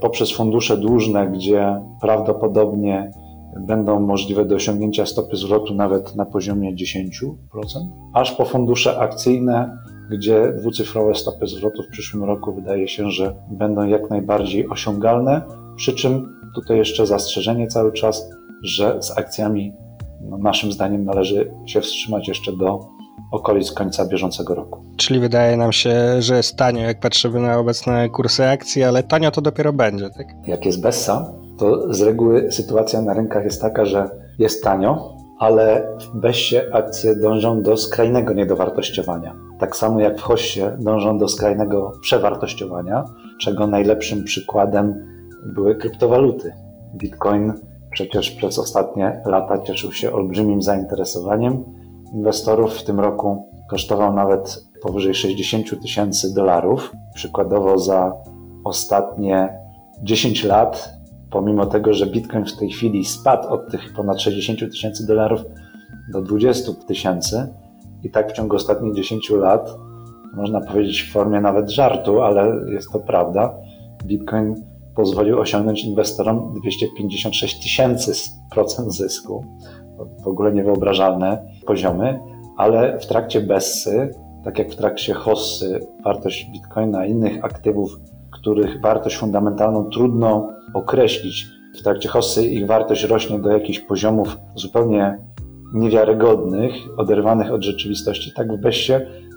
[0.00, 3.10] poprzez fundusze dłużne, gdzie prawdopodobnie
[3.56, 7.10] będą możliwe do osiągnięcia stopy zwrotu nawet na poziomie 10%,
[8.14, 9.76] aż po fundusze akcyjne,
[10.10, 15.42] gdzie dwucyfrowe stopy zwrotu w przyszłym roku wydaje się, że będą jak najbardziej osiągalne.
[15.80, 18.30] Przy czym tutaj jeszcze zastrzeżenie cały czas,
[18.62, 19.72] że z akcjami
[20.20, 22.88] no, naszym zdaniem należy się wstrzymać jeszcze do
[23.32, 24.84] okolic końca bieżącego roku.
[24.96, 29.30] Czyli wydaje nam się, że jest tanio, jak patrzymy na obecne kursy akcji, ale tanio
[29.30, 30.26] to dopiero będzie, tak?
[30.46, 35.96] Jak jest Bessa, to z reguły sytuacja na rynkach jest taka, że jest tanio, ale
[36.00, 39.36] w Bessie akcje dążą do skrajnego niedowartościowania.
[39.58, 43.04] Tak samo jak w Hossie dążą do skrajnego przewartościowania,
[43.38, 45.10] czego najlepszym przykładem
[45.46, 46.52] były kryptowaluty.
[46.94, 47.52] Bitcoin
[47.90, 51.64] przecież przez ostatnie lata cieszył się olbrzymim zainteresowaniem
[52.14, 52.74] inwestorów.
[52.74, 56.92] W tym roku kosztował nawet powyżej 60 tysięcy dolarów.
[57.14, 58.12] Przykładowo za
[58.64, 59.58] ostatnie
[60.02, 60.90] 10 lat,
[61.30, 65.40] pomimo tego, że Bitcoin w tej chwili spadł od tych ponad 60 tysięcy dolarów
[66.12, 67.54] do 20 tysięcy,
[68.02, 69.74] i tak w ciągu ostatnich 10 lat,
[70.34, 73.54] można powiedzieć w formie nawet żartu, ale jest to prawda,
[74.04, 74.54] Bitcoin
[75.00, 78.12] pozwolił osiągnąć inwestorom 256 tysięcy
[78.50, 79.44] procent zysku.
[80.24, 82.20] W ogóle niewyobrażalne poziomy,
[82.56, 84.10] ale w trakcie Bessy,
[84.44, 87.90] tak jak w trakcie Hossy, wartość Bitcoina i innych aktywów,
[88.30, 91.46] których wartość fundamentalną trudno określić,
[91.78, 95.18] w trakcie Hossy ich wartość rośnie do jakichś poziomów zupełnie
[95.74, 98.92] niewiarygodnych, oderwanych od rzeczywistości, tak w Bessie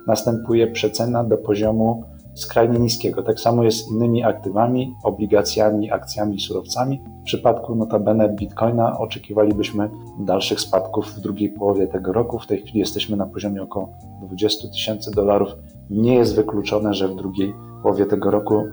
[0.08, 2.04] następuje przecena do poziomu
[2.36, 3.24] skrajnie niskiego.
[3.24, 7.02] Tak samo jest z innymi aktywami, obligacjami, akcjami, surowcami.
[7.22, 12.39] W przypadku notabene Bitcoina oczekiwalibyśmy dalszych spadków w drugiej połowie tego roku.
[12.39, 15.50] W tej chwili jesteśmy na poziomie około 20 tysięcy dolarów.
[15.89, 18.63] Nie jest wykluczone, że w drugiej połowie tego roku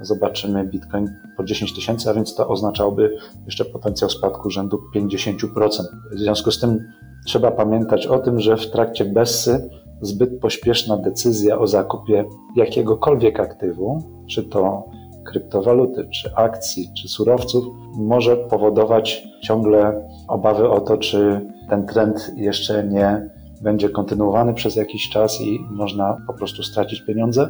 [0.00, 5.36] zobaczymy Bitcoin po 10 tysięcy, a więc to oznaczałoby jeszcze potencjał spadku rzędu 50%.
[6.12, 6.78] W związku z tym
[7.26, 12.24] trzeba pamiętać o tym, że w trakcie Bessy zbyt pośpieszna decyzja o zakupie
[12.56, 14.84] jakiegokolwiek aktywu, czy to
[15.24, 17.64] kryptowaluty, czy akcji, czy surowców,
[17.96, 23.30] może powodować ciągle obawy o to, czy ten trend jeszcze nie
[23.62, 27.48] będzie kontynuowany przez jakiś czas i można po prostu stracić pieniądze.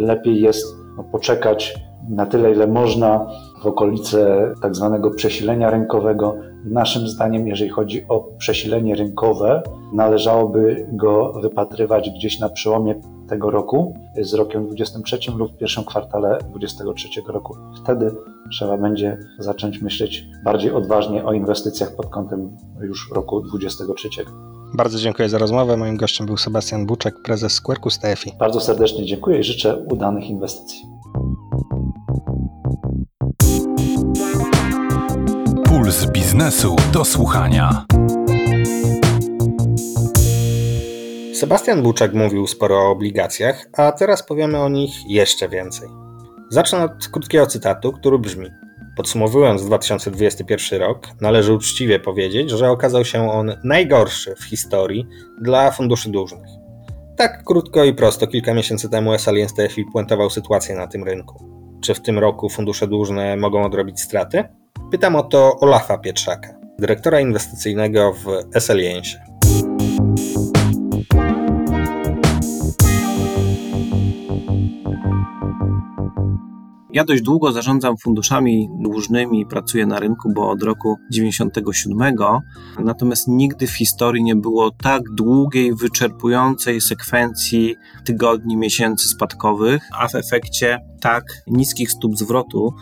[0.00, 1.74] Lepiej jest no, poczekać
[2.08, 3.26] na tyle, ile można
[3.62, 6.34] w okolice tak zwanego przesilenia rynkowego.
[6.64, 12.94] Naszym zdaniem, jeżeli chodzi o przesilenie rynkowe, należałoby go wypatrywać gdzieś na przełomie
[13.28, 17.56] tego roku z rokiem 23 lub w pierwszym kwartale 23 roku.
[17.82, 18.10] Wtedy
[18.50, 24.08] trzeba będzie zacząć myśleć bardziej odważnie o inwestycjach pod kątem już roku 23.
[24.80, 25.76] Bardzo dziękuję za rozmowę.
[25.76, 28.32] Moim gościem był Sebastian Buczek, prezes Square'u z TFI.
[28.38, 30.82] Bardzo serdecznie dziękuję i życzę udanych inwestycji.
[35.64, 37.84] Puls biznesu do słuchania.
[41.34, 45.88] Sebastian Buczek mówił sporo o obligacjach, a teraz powiemy o nich jeszcze więcej.
[46.48, 48.46] Zacznę od krótkiego cytatu, który brzmi:
[48.96, 55.06] Podsumowując 2021 rok, należy uczciwie powiedzieć, że okazał się on najgorszy w historii
[55.40, 56.48] dla funduszy dłużnych.
[57.16, 61.44] Tak krótko i prosto kilka miesięcy temu S-Alliance TFI puentował sytuację na tym rynku.
[61.82, 64.44] Czy w tym roku fundusze dłużne mogą odrobić straty?
[64.90, 66.48] Pytam o to Olafa Pietrzaka,
[66.78, 69.29] dyrektora inwestycyjnego w S-Alliance.
[76.92, 82.16] Ja dość długo zarządzam funduszami dłużnymi, pracuję na rynku, bo od roku 97,
[82.78, 90.14] natomiast nigdy w historii nie było tak długiej, wyczerpującej sekwencji tygodni, miesięcy spadkowych, a w
[90.14, 92.74] efekcie tak niskich stóp zwrotu,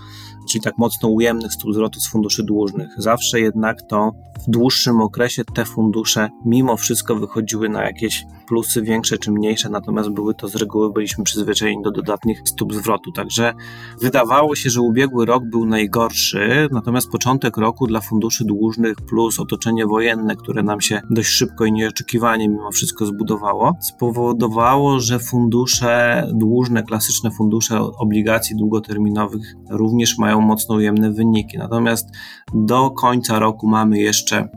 [0.50, 2.88] czyli tak mocno ujemnych stóp zwrotu z funduszy dłużnych.
[2.96, 4.12] Zawsze jednak to
[4.46, 10.08] w dłuższym okresie te fundusze mimo wszystko wychodziły na jakieś plusy większe czy mniejsze, natomiast
[10.08, 13.12] były to z reguły, byliśmy przyzwyczajeni do dodatnich stóp zwrotu.
[13.12, 13.54] Także
[14.00, 19.86] wydawało się, że ubiegły rok był najgorszy, natomiast początek roku dla funduszy dłużnych plus otoczenie
[19.86, 26.82] wojenne, które nam się dość szybko i nieoczekiwanie mimo wszystko zbudowało, spowodowało, że fundusze dłużne,
[26.82, 31.58] klasyczne fundusze obligacji długoterminowych również mają mocno ujemne wyniki.
[31.58, 32.08] Natomiast
[32.54, 34.48] do końca roku mamy jeszcze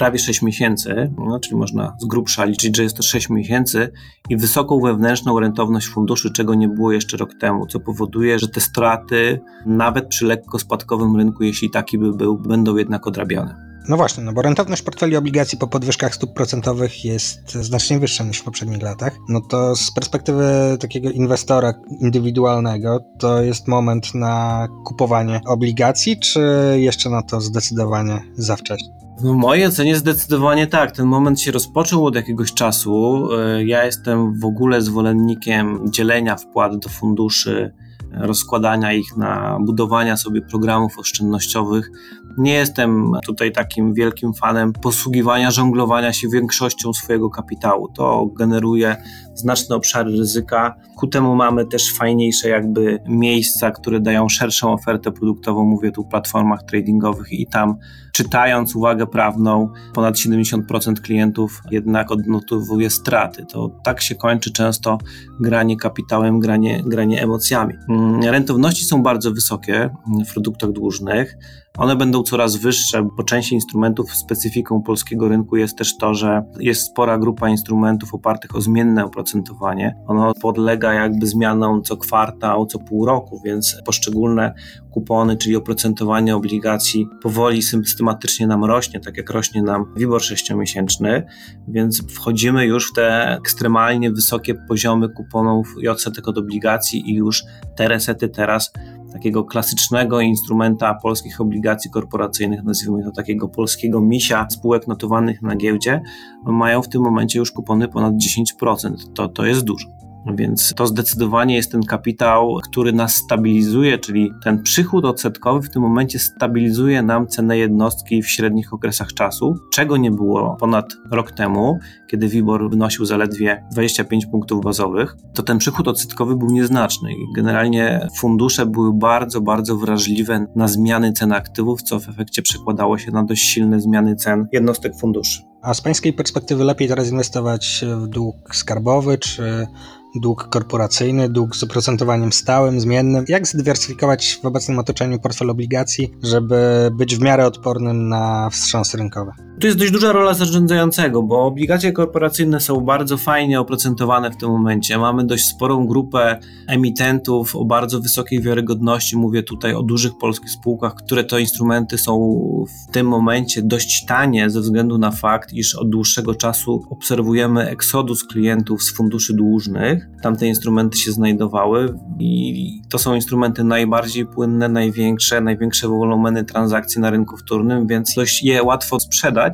[0.00, 3.92] prawie 6 miesięcy, no, czyli można z grubsza liczyć, że jest to 6 miesięcy
[4.28, 8.60] i wysoką wewnętrzną rentowność funduszy, czego nie było jeszcze rok temu, co powoduje, że te
[8.60, 13.70] straty nawet przy lekko spadkowym rynku, jeśli taki by był, będą jednak odrabiane.
[13.88, 18.38] No właśnie, no bo rentowność portfeli obligacji po podwyżkach stóp procentowych jest znacznie wyższa niż
[18.38, 19.16] w poprzednich latach.
[19.28, 26.40] No to z perspektywy takiego inwestora indywidualnego, to jest moment na kupowanie obligacji, czy
[26.76, 28.99] jeszcze na to zdecydowanie za wcześnie?
[29.20, 30.92] W mojej ocenie zdecydowanie tak.
[30.92, 33.28] Ten moment się rozpoczął od jakiegoś czasu.
[33.32, 37.72] E, ja jestem w ogóle zwolennikiem dzielenia wpłat do funduszy,
[38.12, 41.90] rozkładania ich na budowania sobie programów oszczędnościowych.
[42.38, 47.88] Nie jestem tutaj takim wielkim fanem posługiwania, żonglowania się większością swojego kapitału.
[47.88, 48.96] To generuje
[49.34, 50.74] znaczne obszary ryzyka.
[50.96, 56.04] Ku temu mamy też fajniejsze jakby miejsca, które dają szerszą ofertę produktową, mówię tu o
[56.04, 57.76] platformach tradingowych i tam
[58.12, 63.46] czytając uwagę prawną, ponad 70% klientów jednak odnotowuje straty.
[63.46, 64.98] To tak się kończy często
[65.40, 67.74] granie kapitałem, granie, granie emocjami.
[68.22, 69.90] Rentowności są bardzo wysokie
[70.26, 71.36] w produktach dłużnych.
[71.78, 76.82] One będą coraz wyższe, bo część instrumentów specyfiką polskiego rynku jest też to, że jest
[76.82, 79.96] spora grupa instrumentów opartych o zmienne oprocentowanie.
[80.06, 84.54] Ono podlega jakby zmianom co kwartał, co pół roku, więc poszczególne
[84.90, 91.22] kupony, czyli oprocentowanie obligacji powoli systematycznie nam rośnie, tak jak rośnie nam WIBOR 6-miesięczny,
[91.68, 97.44] więc wchodzimy już w te ekstremalnie wysokie poziomy kuponów i odsetek od obligacji i już
[97.76, 98.72] te resety teraz
[99.12, 106.02] takiego klasycznego instrumenta polskich obligacji korporacyjnych, nazwijmy to takiego polskiego misia spółek notowanych na giełdzie,
[106.44, 108.94] mają w tym momencie już kupony ponad 10%.
[109.14, 109.99] To, to jest dużo.
[110.26, 115.82] Więc to zdecydowanie jest ten kapitał, który nas stabilizuje, czyli ten przychód odsetkowy w tym
[115.82, 121.78] momencie stabilizuje nam cenę jednostki w średnich okresach czasu, czego nie było ponad rok temu,
[122.06, 128.08] kiedy WIBOR wynosił zaledwie 25 punktów bazowych, to ten przychód odsetkowy był nieznaczny i generalnie
[128.16, 133.24] fundusze były bardzo, bardzo wrażliwe na zmiany cen aktywów, co w efekcie przekładało się na
[133.24, 135.49] dość silne zmiany cen jednostek funduszy.
[135.62, 139.66] A z pańskiej perspektywy lepiej teraz inwestować w dług skarbowy czy
[140.14, 143.24] dług korporacyjny, dług z oprocentowaniem stałym, zmiennym.
[143.28, 149.49] Jak zdywersyfikować w obecnym otoczeniu portfel obligacji, żeby być w miarę odpornym na wstrząsy rynkowe?
[149.60, 154.50] Tu jest dość duża rola zarządzającego, bo obligacje korporacyjne są bardzo fajnie oprocentowane w tym
[154.50, 154.98] momencie.
[154.98, 159.16] Mamy dość sporą grupę emitentów o bardzo wysokiej wiarygodności.
[159.16, 162.40] Mówię tutaj o dużych polskich spółkach, które to instrumenty są
[162.88, 168.24] w tym momencie dość tanie ze względu na fakt, iż od dłuższego czasu obserwujemy eksodus
[168.24, 170.08] klientów z funduszy dłużnych.
[170.22, 177.00] Tam te instrumenty się znajdowały i to są instrumenty najbardziej płynne, największe, największe wolumeny transakcji
[177.00, 179.49] na rynku wtórnym, więc dość je łatwo sprzedać.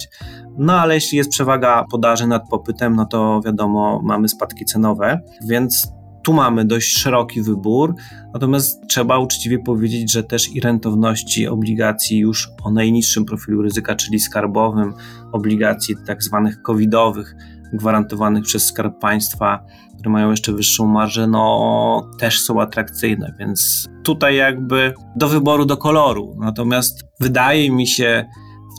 [0.59, 5.92] No ale jeśli jest przewaga podaży nad popytem, no to wiadomo, mamy spadki cenowe, więc
[6.22, 7.94] tu mamy dość szeroki wybór,
[8.35, 14.20] natomiast trzeba uczciwie powiedzieć, że też i rentowności obligacji już o najniższym profilu ryzyka, czyli
[14.20, 14.94] skarbowym,
[15.32, 17.37] obligacji tak zwanych covidowych,
[17.72, 24.37] gwarantowanych przez Skarb Państwa, które mają jeszcze wyższą marżę, no też są atrakcyjne, więc tutaj
[24.37, 26.37] jakby do wyboru, do koloru.
[26.38, 28.26] Natomiast wydaje mi się,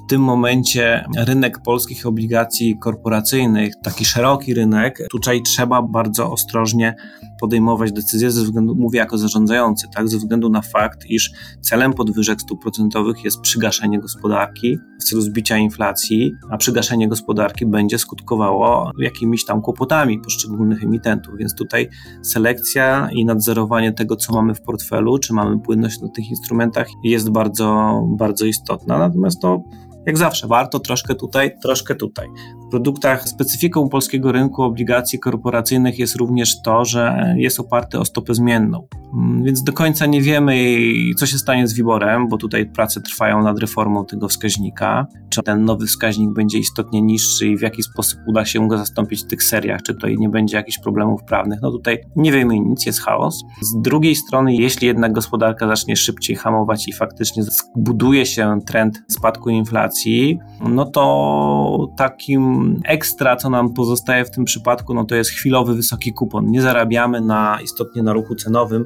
[0.08, 6.96] w tym momencie rynek polskich obligacji korporacyjnych, taki szeroki rynek, tutaj trzeba bardzo ostrożnie
[7.39, 12.41] podejmować decyzje ze względu, mówię jako zarządzający, tak, ze względu na fakt, iż celem podwyżek
[12.41, 19.45] stóp procentowych jest przygaszenie gospodarki w celu zbicia inflacji, a przygaszenie gospodarki będzie skutkowało jakimiś
[19.45, 21.89] tam kłopotami poszczególnych emitentów, więc tutaj
[22.21, 27.30] selekcja i nadzorowanie tego, co mamy w portfelu, czy mamy płynność na tych instrumentach jest
[27.30, 29.63] bardzo, bardzo istotna, natomiast to
[30.08, 32.28] jak zawsze, warto troszkę tutaj, troszkę tutaj.
[32.67, 38.33] W produktach specyfiką polskiego rynku obligacji korporacyjnych jest również to, że jest oparty o stopę
[38.33, 38.87] zmienną.
[39.13, 40.77] Mm, więc do końca nie wiemy,
[41.17, 45.07] co się stanie z Wiborem, bo tutaj prace trwają nad reformą tego wskaźnika.
[45.29, 49.23] Czy ten nowy wskaźnik będzie istotnie niższy i w jaki sposób uda się go zastąpić
[49.23, 51.59] w tych seriach, czy tutaj nie będzie jakichś problemów prawnych.
[51.61, 53.43] No tutaj nie wiemy nic, jest chaos.
[53.61, 59.49] Z drugiej strony, jeśli jednak gospodarka zacznie szybciej hamować i faktycznie zbuduje się trend spadku
[59.49, 65.75] inflacji, no to takim ekstra, co nam pozostaje w tym przypadku, no to jest chwilowy
[65.75, 66.51] wysoki kupon.
[66.51, 68.86] Nie zarabiamy na istotnie na ruchu cenowym,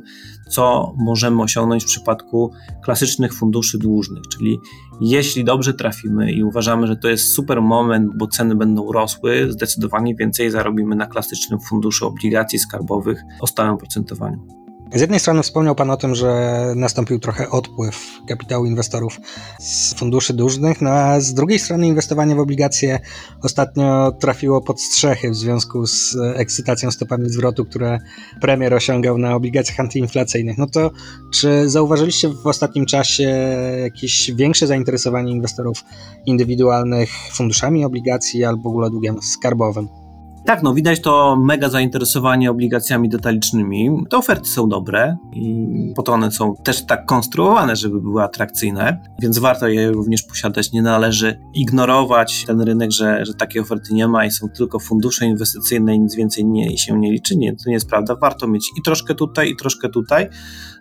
[0.49, 2.51] co możemy osiągnąć w przypadku
[2.83, 4.59] klasycznych funduszy dłużnych, czyli
[5.01, 10.15] jeśli dobrze trafimy i uważamy, że to jest super moment, bo ceny będą rosły, zdecydowanie
[10.15, 14.60] więcej zarobimy na klasycznym funduszu obligacji skarbowych o stałym procentowaniu.
[14.93, 19.19] Z jednej strony wspomniał Pan o tym, że nastąpił trochę odpływ kapitału inwestorów
[19.59, 22.99] z funduszy dłużnych, no a z drugiej strony inwestowanie w obligacje
[23.43, 27.99] ostatnio trafiło pod strzechy w związku z ekscytacją stopami zwrotu, które
[28.41, 30.57] premier osiągał na obligacjach antyinflacyjnych.
[30.57, 30.91] No to
[31.33, 35.83] czy zauważyliście w ostatnim czasie jakieś większe zainteresowanie inwestorów
[36.25, 40.00] indywidualnych funduszami obligacji albo w ogóle długiem skarbowym?
[40.45, 43.89] Tak, no widać to mega zainteresowanie obligacjami detalicznymi.
[44.09, 49.01] Te oferty są dobre i po to one są też tak konstruowane, żeby były atrakcyjne,
[49.21, 50.71] więc warto je również posiadać.
[50.71, 55.25] Nie należy ignorować ten rynek, że, że takiej oferty nie ma i są tylko fundusze
[55.25, 57.37] inwestycyjne i nic więcej nie, się nie liczy.
[57.37, 58.15] Nie, to nie jest prawda.
[58.15, 60.29] Warto mieć i troszkę tutaj, i troszkę tutaj.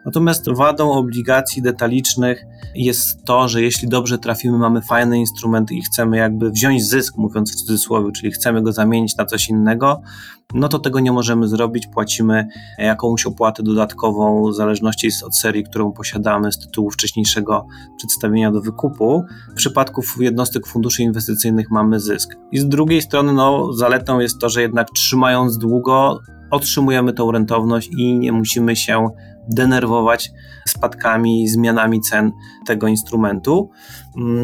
[0.04, 6.16] Natomiast wadą obligacji detalicznych jest to, że jeśli dobrze trafimy, mamy fajny instrument i chcemy
[6.16, 10.02] jakby wziąć zysk, mówiąc w cudzysłowie, czyli chcemy go zamienić na coś innego,
[10.54, 11.86] no to tego nie możemy zrobić.
[11.86, 18.60] Płacimy jakąś opłatę dodatkową w zależności od serii, którą posiadamy z tytułu wcześniejszego przedstawienia do
[18.60, 19.24] wykupu.
[19.52, 22.36] W przypadku jednostek funduszy inwestycyjnych mamy zysk.
[22.52, 27.90] I z drugiej strony, no, zaletą jest to, że jednak trzymając długo, otrzymujemy tą rentowność
[27.98, 29.08] i nie musimy się
[29.48, 30.33] denerwować
[30.68, 32.33] spadkami, zmianami cen
[32.66, 33.70] tego instrumentu.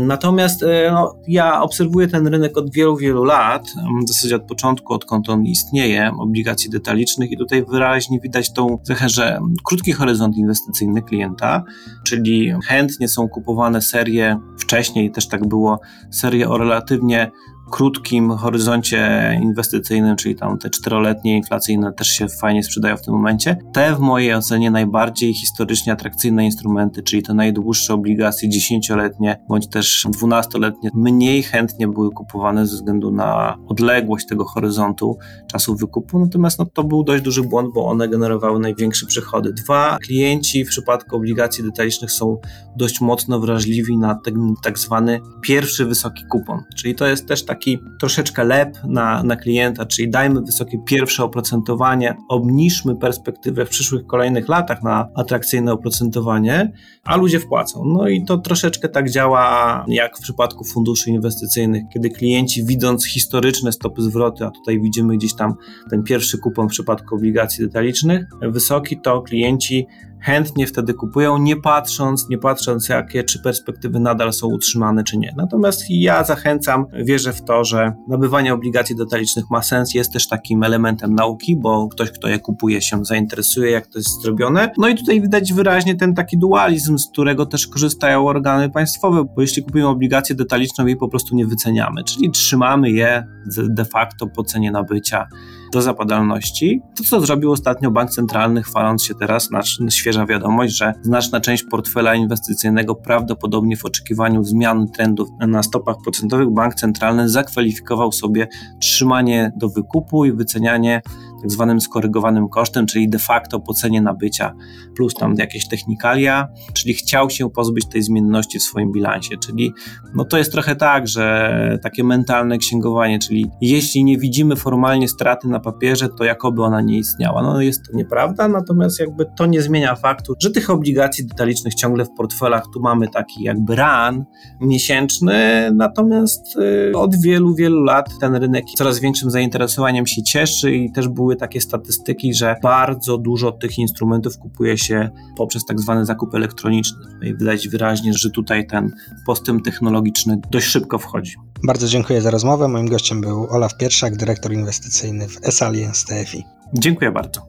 [0.07, 3.67] Natomiast e, no, ja obserwuję ten rynek od wielu, wielu lat,
[4.05, 9.09] w zasadzie od początku, odkąd on istnieje, obligacji detalicznych i tutaj wyraźnie widać tą cechę,
[9.09, 11.65] że krótki horyzont inwestycyjny klienta,
[12.05, 15.81] czyli chętnie są kupowane serie, wcześniej też tak było,
[16.11, 17.31] serie o relatywnie
[17.71, 23.59] krótkim horyzoncie inwestycyjnym, czyli tam te czteroletnie inflacyjne też się fajnie sprzedają w tym momencie.
[23.73, 30.07] Te w mojej ocenie najbardziej historycznie atrakcyjne instrumenty, czyli te najdłuższe obligacje dziesięcioletnie bądź też
[30.11, 36.67] dwunastoletnie, mniej chętnie były kupowane ze względu na odległość tego horyzontu czasu wykupu, natomiast no,
[36.67, 39.53] to był dość duży błąd, bo one generowały największe przychody.
[39.53, 42.39] Dwa, klienci w przypadku obligacji detalicznych są
[42.77, 47.79] dość mocno wrażliwi na ten tak zwany pierwszy wysoki kupon, czyli to jest też taki
[47.99, 54.49] troszeczkę lep na, na klienta, czyli dajmy wysokie pierwsze oprocentowanie, obniżmy perspektywę w przyszłych kolejnych
[54.49, 56.73] latach na atrakcyjne oprocentowanie,
[57.05, 57.85] a ludzie wpłacą.
[57.85, 63.73] No i to troszeczkę tak działa jak w przypadku funduszy inwestycyjnych, kiedy klienci widząc historyczne
[63.73, 65.55] stopy zwrotu, a tutaj widzimy gdzieś tam
[65.91, 69.87] ten pierwszy kupon w przypadku obligacji detalicznych, wysoki, to klienci
[70.21, 75.35] chętnie wtedy kupują, nie patrząc, nie patrząc jakie czy perspektywy nadal są utrzymane, czy nie.
[75.37, 80.63] Natomiast ja zachęcam, wierzę w to, że nabywanie obligacji detalicznych ma sens, jest też takim
[80.63, 84.71] elementem nauki, bo ktoś, kto je kupuje, się zainteresuje, jak to jest zrobione.
[84.79, 89.41] No i tutaj widać wyraźnie ten taki dualizm, z którego też korzystają organy państwowe, bo
[89.43, 93.27] jeśli kupujemy obligację detaliczną, jej po prostu nie wyceniamy, czyli trzymamy je
[93.69, 95.29] de facto po cenie nabycia
[95.77, 96.83] do zapadalności.
[96.97, 99.49] To, co zrobił ostatnio Bank Centralny, chwaląc się teraz,
[99.91, 106.51] świeża wiadomość, że znaczna część portfela inwestycyjnego prawdopodobnie w oczekiwaniu zmian trendów na stopach procentowych
[106.51, 108.49] Bank Centralny zakwalifikował sobie
[108.81, 111.03] trzymanie do wykupu i wycenianie
[111.47, 114.53] tak zwanym skorygowanym kosztem, czyli de facto po cenie nabycia
[114.97, 119.73] plus tam jakieś technikalia, czyli chciał się pozbyć tej zmienności w swoim bilansie, czyli
[120.15, 125.49] no to jest trochę tak, że takie mentalne księgowanie, czyli jeśli nie widzimy formalnie straty
[125.49, 127.43] na papierze, to jakoby ona nie istniała.
[127.43, 132.05] No jest to nieprawda, natomiast jakby to nie zmienia faktu, że tych obligacji detalicznych ciągle
[132.05, 134.25] w portfelach tu mamy taki jakby ran
[134.61, 140.93] miesięczny, natomiast y, od wielu, wielu lat ten rynek coraz większym zainteresowaniem się cieszy i
[140.93, 146.35] też były takie statystyki, że bardzo dużo tych instrumentów kupuje się poprzez tak zwany zakup
[146.35, 146.99] elektroniczny.
[147.23, 148.93] I widać wyraźnie, że tutaj ten
[149.27, 151.37] postęp technologiczny dość szybko wchodzi.
[151.65, 152.69] Bardzo dziękuję za rozmowę.
[152.69, 156.45] Moim gościem był Olaf Pierszak, dyrektor inwestycyjny w S-Alliance TFI.
[156.75, 157.47] Dziękuję bardzo.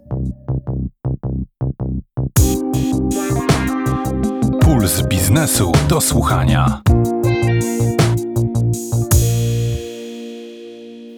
[4.61, 6.81] Puls biznesu do słuchania.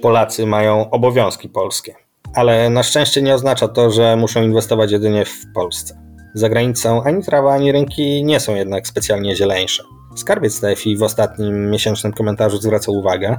[0.01, 1.95] Polacy mają obowiązki polskie,
[2.35, 5.99] ale na szczęście nie oznacza to, że muszą inwestować jedynie w Polsce.
[6.33, 9.83] Za granicą ani trawa, ani rynki nie są jednak specjalnie zieleńsze.
[10.15, 13.37] Skarbiec TFI w ostatnim miesięcznym komentarzu zwraca uwagę,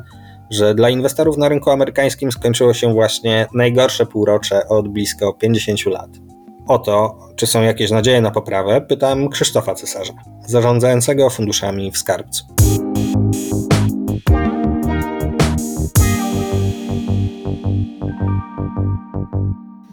[0.51, 6.11] że dla inwestorów na rynku amerykańskim skończyło się właśnie najgorsze półrocze od blisko 50 lat.
[6.68, 10.12] O to, czy są jakieś nadzieje na poprawę, pytam Krzysztofa Cesarza,
[10.47, 12.45] zarządzającego funduszami w skarbcu.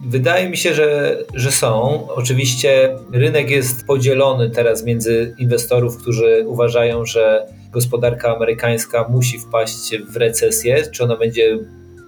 [0.08, 2.06] Wydaje mi się, że, że są.
[2.08, 10.16] Oczywiście rynek jest podzielony teraz między inwestorów, którzy uważają, że gospodarka amerykańska musi wpaść w
[10.16, 10.82] recesję.
[10.92, 11.58] Czy ona będzie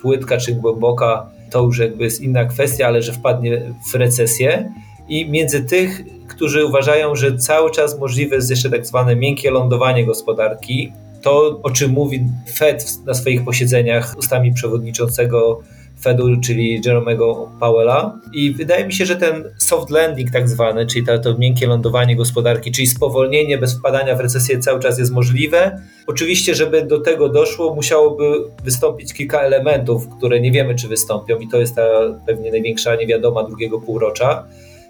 [0.03, 4.73] płytka, czy głęboka, to już jakby jest inna kwestia, ale że wpadnie w recesję.
[5.09, 10.07] I między tych, którzy uważają, że cały czas możliwe jest jeszcze tak zwane miękkie lądowanie
[10.07, 10.93] gospodarki,
[11.23, 12.25] to o czym mówi
[12.55, 15.61] Fed na swoich posiedzeniach ustami przewodniczącego
[16.03, 18.19] Fedu, czyli Jerome'ego Powella.
[18.33, 22.17] I wydaje mi się, że ten soft landing tak zwany, czyli to, to miękkie lądowanie
[22.17, 25.81] gospodarki, czyli spowolnienie bez wpadania w recesję cały czas jest możliwe.
[26.07, 28.25] Oczywiście, żeby do tego doszło, musiałoby
[28.65, 31.83] wystąpić kilka elementów, które nie wiemy, czy wystąpią i to jest ta
[32.27, 34.45] pewnie największa niewiadoma drugiego półrocza.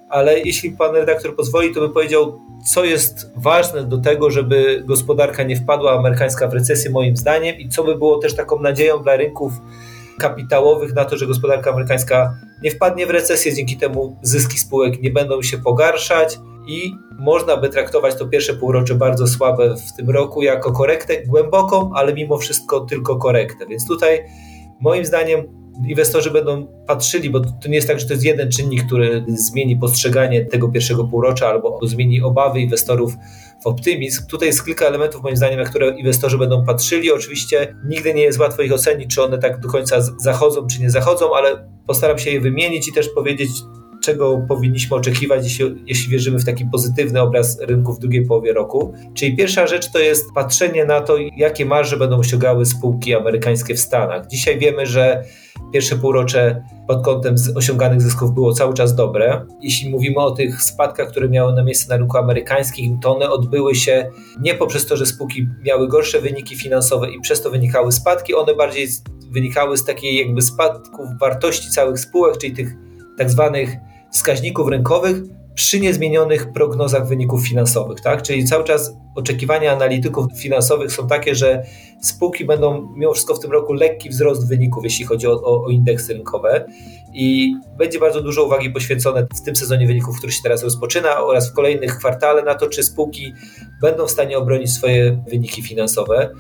[0.09, 2.41] Ale jeśli pan redaktor pozwoli, to bym powiedział,
[2.75, 7.69] co jest ważne do tego, żeby gospodarka nie wpadła amerykańska w recesję moim zdaniem i
[7.69, 9.53] co by było też taką nadzieją dla rynków
[10.21, 15.11] kapitałowych na to, że gospodarka amerykańska nie wpadnie w recesję, dzięki temu zyski spółek nie
[15.11, 20.43] będą się pogarszać i można by traktować to pierwsze półrocze bardzo słabe w tym roku
[20.43, 23.67] jako korektę głęboką, ale mimo wszystko tylko korektę.
[23.67, 24.25] Więc tutaj
[24.81, 28.87] moim zdaniem inwestorzy będą patrzyli, bo to nie jest tak, że to jest jeden czynnik,
[28.87, 33.15] który zmieni postrzeganie tego pierwszego półrocza albo zmieni obawy inwestorów
[33.65, 34.27] w optymizm.
[34.27, 37.13] Tutaj jest kilka elementów, moim zdaniem, na które inwestorzy będą patrzyli.
[37.13, 40.91] Oczywiście nigdy nie jest łatwo ich ocenić, czy one tak do końca zachodzą, czy nie
[40.91, 43.51] zachodzą, ale postaram się je wymienić i też powiedzieć,
[44.03, 48.95] czego powinniśmy oczekiwać, jeśli, jeśli wierzymy w taki pozytywny obraz rynku w drugiej połowie roku.
[49.15, 53.81] Czyli pierwsza rzecz to jest patrzenie na to, jakie marże będą osiągały spółki amerykańskie w
[53.81, 54.27] Stanach.
[54.27, 55.25] Dzisiaj wiemy, że
[55.73, 59.47] pierwsze półrocze pod kątem osiąganych zysków było cały czas dobre.
[59.63, 63.75] Jeśli mówimy o tych spadkach, które miały na miejsce na rynku amerykańskim, to one odbyły
[63.75, 64.11] się
[64.41, 68.55] nie poprzez to, że spółki miały gorsze wyniki finansowe i przez to wynikały spadki, one
[68.55, 68.89] bardziej
[69.31, 72.75] wynikały z takiej jakby spadków wartości całych spółek, czyli tych
[73.19, 73.77] tak zwanych
[74.13, 75.17] wskaźników rynkowych
[75.55, 78.01] przy niezmienionych prognozach wyników finansowych.
[78.01, 78.23] Tak?
[78.23, 81.63] Czyli cały czas oczekiwania analityków finansowych są takie, że
[82.01, 85.69] spółki będą mimo wszystko w tym roku lekki wzrost wyników, jeśli chodzi o, o, o
[85.69, 86.65] indeksy rynkowe.
[87.15, 91.51] I będzie bardzo dużo uwagi poświęcone w tym sezonie wyników, który się teraz rozpoczyna, oraz
[91.51, 93.33] w kolejnych kwartale na to, czy spółki
[93.81, 96.31] będą w stanie obronić swoje wyniki finansowe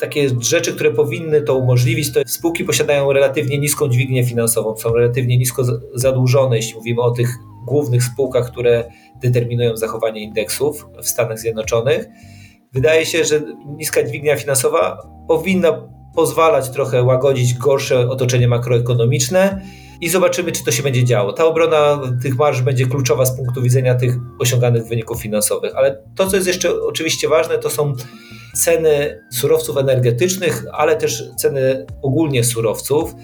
[0.00, 5.38] takie rzeczy, które powinny to umożliwić, to spółki posiadają relatywnie niską dźwignię finansową, są relatywnie
[5.38, 5.64] nisko
[5.94, 8.84] zadłużone, jeśli mówimy o tych głównych spółkach, które
[9.22, 12.06] determinują zachowanie indeksów w Stanach Zjednoczonych.
[12.72, 13.40] Wydaje się, że
[13.76, 14.98] niska dźwignia finansowa
[15.28, 19.60] powinna pozwalać trochę łagodzić gorsze otoczenie makroekonomiczne
[20.00, 21.32] i zobaczymy, czy to się będzie działo.
[21.32, 26.26] Ta obrona tych marsz będzie kluczowa z punktu widzenia tych osiąganych wyników finansowych, ale to,
[26.26, 27.94] co jest jeszcze oczywiście ważne, to są
[28.54, 33.14] ceny surowców energetycznych, ale też ceny ogólnie surowców.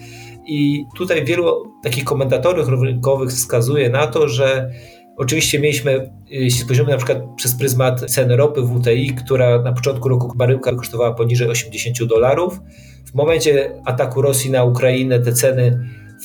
[0.47, 4.71] I tutaj wielu takich komentatorów rynkowych wskazuje na to, że
[5.17, 10.37] oczywiście mieliśmy, jeśli spojrzymy na przykład przez pryzmat ceny ropy WTI, która na początku roku
[10.37, 12.59] baryłka kosztowała poniżej 80 dolarów.
[13.05, 15.79] W momencie ataku Rosji na Ukrainę te ceny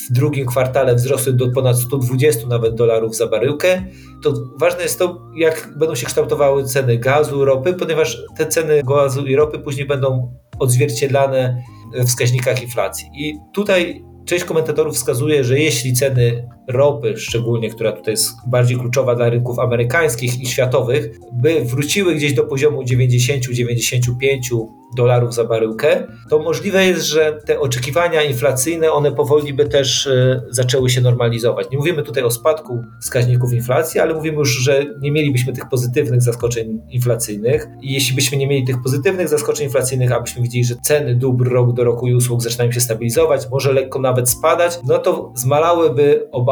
[0.09, 3.85] w drugim kwartale wzrosły do ponad 120 nawet dolarów za baryłkę,
[4.23, 9.27] to ważne jest to, jak będą się kształtowały ceny gazu, ropy, ponieważ te ceny gazu
[9.27, 11.63] i ropy później będą odzwierciedlane
[11.95, 13.11] w wskaźnikach inflacji.
[13.15, 19.15] I tutaj Część komentatorów wskazuje, że jeśli ceny ropy, szczególnie, która tutaj jest bardziej kluczowa
[19.15, 26.39] dla rynków amerykańskich i światowych, by wróciły gdzieś do poziomu 90-95 dolarów za baryłkę, to
[26.39, 31.71] możliwe jest, że te oczekiwania inflacyjne, one powoli by też e, zaczęły się normalizować.
[31.71, 36.23] Nie mówimy tutaj o spadku wskaźników inflacji, ale mówimy już, że nie mielibyśmy tych pozytywnych
[36.23, 41.15] zaskoczeń inflacyjnych i jeśli byśmy nie mieli tych pozytywnych zaskoczeń inflacyjnych, abyśmy widzieli, że ceny
[41.15, 45.33] dóbr rok do roku i usług zaczynają się stabilizować, może lekko nawet spadać, no to
[45.35, 46.52] zmalałyby obawy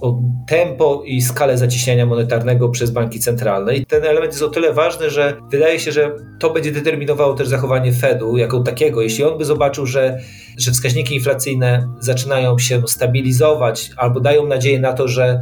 [0.00, 3.76] o tempo i skalę zacieśniania monetarnego przez banki centralne.
[3.76, 7.48] I ten element jest o tyle ważny, że wydaje się, że to będzie determinowało też
[7.48, 10.18] zachowanie Fedu jako takiego, jeśli on by zobaczył, że,
[10.58, 15.40] że wskaźniki inflacyjne zaczynają się stabilizować albo dają nadzieję na to, że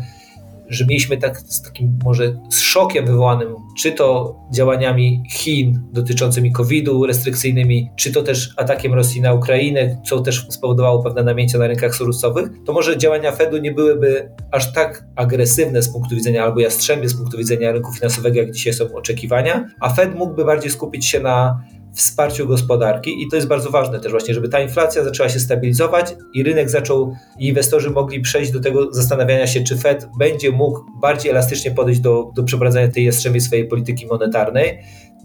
[0.71, 3.49] że mieliśmy tak, z takim może z szokiem wywołanym,
[3.79, 10.21] czy to działaniami Chin dotyczącymi COVID-u restrykcyjnymi, czy to też atakiem Rosji na Ukrainę, co
[10.21, 15.05] też spowodowało pewne namięcia na rynkach surowcowych, to może działania Fedu nie byłyby aż tak
[15.17, 19.69] agresywne z punktu widzenia albo jastrzębie z punktu widzenia rynku finansowego, jak dzisiaj są oczekiwania,
[19.81, 21.61] a Fed mógłby bardziej skupić się na
[21.95, 26.15] wsparciu gospodarki i to jest bardzo ważne też właśnie, żeby ta inflacja zaczęła się stabilizować
[26.35, 30.81] i rynek zaczął, i inwestorzy mogli przejść do tego zastanawiania się, czy Fed będzie mógł
[31.01, 34.79] bardziej elastycznie podejść do, do przeprowadzania tej jastrzębiej swojej polityki monetarnej.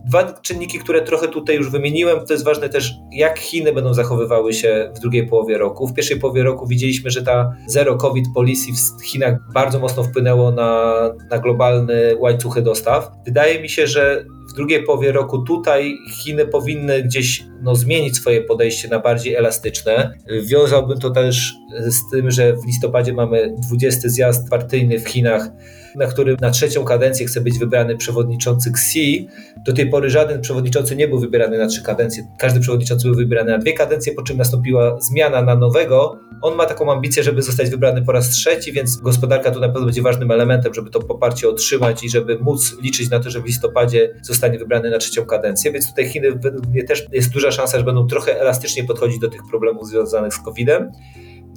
[0.05, 4.53] Dwa czynniki, które trochę tutaj już wymieniłem, to jest ważne też, jak Chiny będą zachowywały
[4.53, 5.87] się w drugiej połowie roku.
[5.87, 10.51] W pierwszej połowie roku widzieliśmy, że ta zero COVID policy w Chinach bardzo mocno wpłynęło
[10.51, 10.93] na,
[11.31, 13.11] na globalne łańcuchy dostaw.
[13.25, 14.25] Wydaje mi się, że
[14.55, 20.17] drugiej połowie roku tutaj Chiny powinny gdzieś no, zmienić swoje podejście na bardziej elastyczne.
[20.43, 21.53] Wiązałbym to też
[21.87, 25.49] z tym, że w listopadzie mamy 20 zjazd partyjny w Chinach,
[25.97, 29.27] na którym na trzecią kadencję chce być wybrany przewodniczący Xi.
[29.65, 32.23] Do tej pory żaden przewodniczący nie był wybierany na trzy kadencje.
[32.39, 36.19] Każdy przewodniczący był wybierany na dwie kadencje, po czym nastąpiła zmiana na nowego.
[36.41, 39.85] On ma taką ambicję, żeby zostać wybrany po raz trzeci, więc gospodarka tu na pewno
[39.85, 43.45] będzie ważnym elementem, żeby to poparcie otrzymać i żeby móc liczyć na to, że w
[43.45, 45.71] listopadzie zostanie wybrany na trzecią kadencję.
[45.71, 49.27] Więc tutaj Chiny według mnie też jest duża szansa, że będą trochę elastycznie podchodzić do
[49.27, 50.91] tych problemów związanych z COVID-em.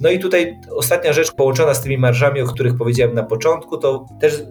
[0.01, 4.05] No i tutaj ostatnia rzecz połączona z tymi marżami, o których powiedziałem na początku, to
[4.19, 4.43] też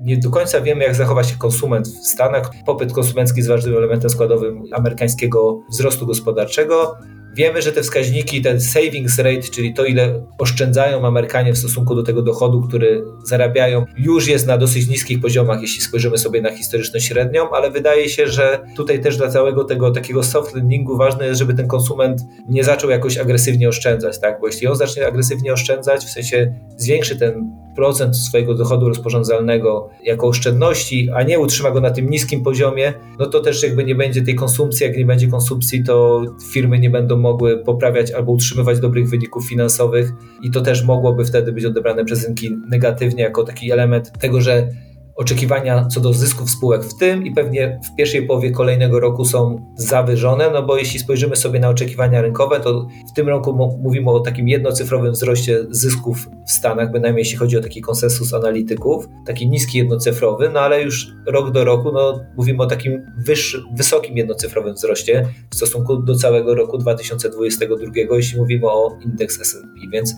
[0.00, 2.50] nie do końca wiemy, jak zachowa się konsument w Stanach.
[2.66, 6.98] Popyt konsumencki jest ważnym elementem składowym amerykańskiego wzrostu gospodarczego.
[7.36, 12.02] Wiemy, że te wskaźniki, ten savings rate, czyli to, ile oszczędzają Amerykanie w stosunku do
[12.02, 17.00] tego dochodu, który zarabiają, już jest na dosyć niskich poziomach, jeśli spojrzymy sobie na historyczną
[17.00, 21.38] średnią, ale wydaje się, że tutaj też dla całego tego takiego soft landingu ważne jest,
[21.38, 24.40] żeby ten konsument nie zaczął jakoś agresywnie oszczędzać, tak?
[24.40, 30.26] Bo jeśli on zacznie agresywnie oszczędzać, w sensie zwiększy ten procent swojego dochodu rozporządzalnego jako
[30.26, 34.22] oszczędności, a nie utrzyma go na tym niskim poziomie, no to też jakby nie będzie
[34.22, 34.86] tej konsumpcji.
[34.86, 36.22] Jak nie będzie konsumpcji, to
[36.52, 40.12] firmy nie będą mogły poprawiać albo utrzymywać dobrych wyników finansowych
[40.42, 44.68] i to też mogłoby wtedy być odebrane przez rynki negatywnie jako taki element tego, że
[45.16, 49.66] oczekiwania co do zysków spółek w tym i pewnie w pierwszej połowie kolejnego roku są
[49.76, 54.20] zawyżone, no bo jeśli spojrzymy sobie na oczekiwania rynkowe, to w tym roku mówimy o
[54.20, 59.78] takim jednocyfrowym wzroście zysków w Stanach, bynajmniej jeśli chodzi o taki konsensus analityków, taki niski
[59.78, 65.28] jednocyfrowy, no ale już rok do roku no, mówimy o takim wyższym, wysokim jednocyfrowym wzroście
[65.50, 70.14] w stosunku do całego roku 2022, jeśli mówimy o indeks S&P, więc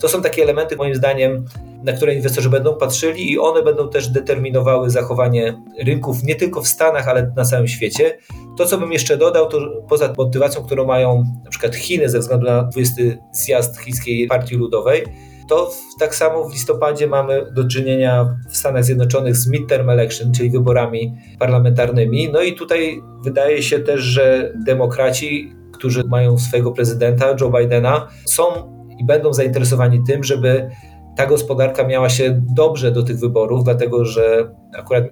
[0.00, 1.44] to są takie elementy, moim zdaniem,
[1.84, 6.68] na które inwestorzy będą patrzyli i one będą też determinowały zachowanie rynków nie tylko w
[6.68, 8.18] Stanach, ale na całym świecie.
[8.58, 12.46] To, co bym jeszcze dodał, to poza motywacją, którą mają na przykład Chiny ze względu
[12.46, 15.04] na 20 zjazd Chińskiej Partii Ludowej,
[15.48, 20.50] to tak samo w listopadzie mamy do czynienia w Stanach Zjednoczonych z midterm election, czyli
[20.50, 22.28] wyborami parlamentarnymi.
[22.32, 28.73] No i tutaj wydaje się też, że demokraci, którzy mają swojego prezydenta, Joe Bidena, są
[28.98, 30.70] i będą zainteresowani tym, żeby
[31.16, 35.04] ta gospodarka miała się dobrze do tych wyborów, dlatego że akurat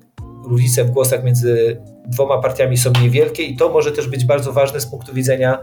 [0.44, 4.80] różnice w głosach między dwoma partiami są niewielkie i to może też być bardzo ważne
[4.80, 5.58] z punktu widzenia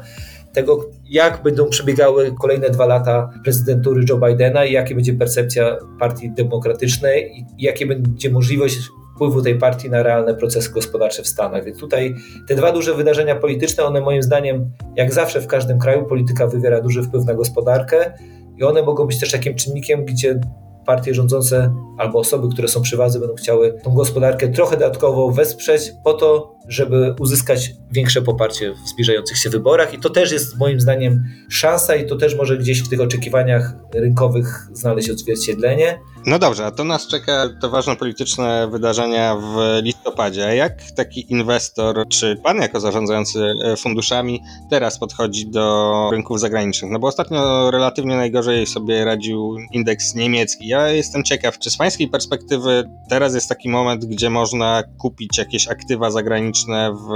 [0.53, 6.31] tego, jak będą przebiegały kolejne dwa lata prezydentury Joe Bidena i jakie będzie percepcja partii
[6.31, 8.77] demokratycznej i jakie będzie możliwość
[9.19, 11.65] wpływu tej partii na realne procesy gospodarcze w Stanach.
[11.65, 12.15] Więc tutaj
[12.47, 16.81] te dwa duże wydarzenia polityczne, one moim zdaniem, jak zawsze w każdym kraju, polityka wywiera
[16.81, 18.13] duży wpływ na gospodarkę
[18.57, 20.39] i one mogą być też takim czynnikiem, gdzie
[20.85, 25.91] partie rządzące albo osoby, które są przy władzy, będą chciały tą gospodarkę trochę dodatkowo wesprzeć
[26.03, 29.93] po to, żeby uzyskać większe poparcie w zbliżających się wyborach.
[29.93, 33.75] I to też jest moim zdaniem szansa, i to też może gdzieś w tych oczekiwaniach
[33.93, 35.99] rynkowych znaleźć odzwierciedlenie.
[36.29, 40.55] No dobrze, a to nas czeka te ważne polityczne wydarzenia w listopadzie.
[40.55, 46.91] Jak taki inwestor, czy pan jako zarządzający e, funduszami teraz podchodzi do rynków zagranicznych?
[46.91, 50.67] No bo ostatnio relatywnie najgorzej sobie radził indeks niemiecki.
[50.67, 55.67] Ja jestem ciekaw, czy z pańskiej perspektywy teraz jest taki moment, gdzie można kupić jakieś
[55.67, 57.09] aktywa zagraniczne w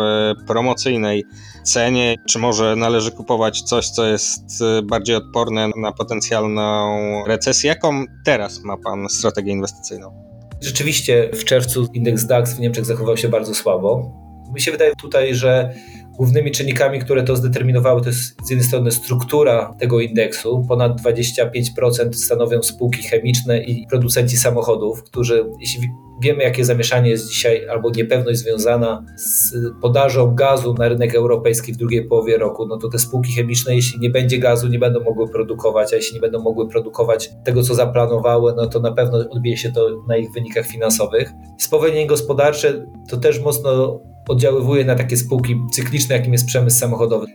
[0.47, 1.23] promocyjnej
[1.63, 6.97] cenie, czy może należy kupować coś, co jest e, bardziej odporne na potencjalną
[7.27, 7.67] recesję?
[7.67, 10.23] Jaką teraz ma pan strategię inwestycyjną?
[10.61, 14.13] Rzeczywiście w czerwcu indeks DAX w Niemczech zachował się bardzo słabo.
[14.53, 15.73] Mi się wydaje tutaj, że
[16.17, 20.65] głównymi czynnikami, które to zdeterminowały, to jest z jednej strony struktura tego indeksu.
[20.67, 25.89] Ponad 25% stanowią spółki chemiczne i producenci samochodów, którzy, jeśli
[26.21, 31.77] Wiemy, jakie zamieszanie jest dzisiaj, albo niepewność związana z podażą gazu na rynek europejski w
[31.77, 32.67] drugiej połowie roku.
[32.67, 36.15] No to te spółki chemiczne, jeśli nie będzie gazu, nie będą mogły produkować, a jeśli
[36.15, 40.17] nie będą mogły produkować tego, co zaplanowały, no to na pewno odbije się to na
[40.17, 41.31] ich wynikach finansowych.
[41.57, 47.25] Spowolnienie gospodarcze to też mocno oddziaływuje na takie spółki cykliczne, jakim jest przemysł samochodowy.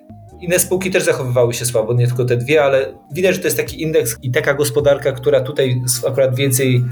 [0.40, 3.56] Inne spółki też zachowywały się słabo, nie tylko te dwie, ale widać, że to jest
[3.56, 6.84] taki indeks i taka gospodarka, która tutaj akurat więcej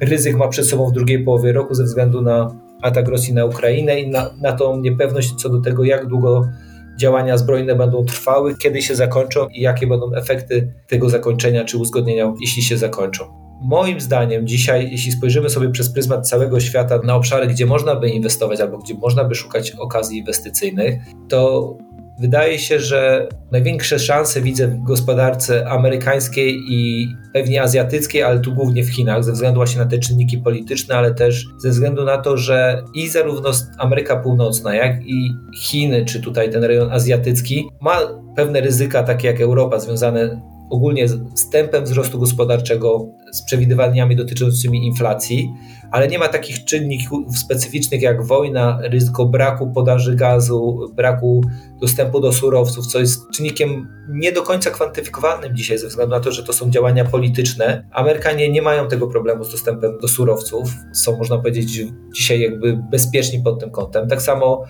[0.00, 4.00] ryzyk ma przed sobą w drugiej połowie roku ze względu na atak Rosji na Ukrainę
[4.00, 6.48] i na, na tą niepewność co do tego, jak długo
[6.96, 12.34] działania zbrojne będą trwały, kiedy się zakończą i jakie będą efekty tego zakończenia czy uzgodnienia,
[12.40, 13.41] jeśli się zakończą.
[13.62, 18.08] Moim zdaniem dzisiaj, jeśli spojrzymy sobie przez pryzmat całego świata na obszary, gdzie można by
[18.08, 20.94] inwestować albo gdzie można by szukać okazji inwestycyjnych,
[21.28, 21.76] to
[22.18, 28.84] Wydaje się, że największe szanse widzę w gospodarce amerykańskiej i pewnie azjatyckiej, ale tu głównie
[28.84, 32.36] w Chinach, ze względu właśnie na te czynniki polityczne, ale też ze względu na to,
[32.36, 37.98] że i zarówno Ameryka Północna, jak i Chiny, czy tutaj ten rejon azjatycki, ma
[38.36, 40.40] pewne ryzyka, takie jak Europa, związane
[40.72, 45.54] ogólnie z tempem wzrostu gospodarczego, z przewidywaniami dotyczącymi inflacji,
[45.90, 51.44] ale nie ma takich czynników specyficznych jak wojna, ryzyko braku podaży gazu, braku
[51.80, 56.32] dostępu do surowców, co jest czynnikiem nie do końca kwantyfikowalnym dzisiaj ze względu na to,
[56.32, 57.88] że to są działania polityczne.
[57.90, 61.82] Amerykanie nie mają tego problemu z dostępem do surowców, są można powiedzieć
[62.14, 64.08] dzisiaj jakby bezpieczni pod tym kątem.
[64.08, 64.64] Tak samo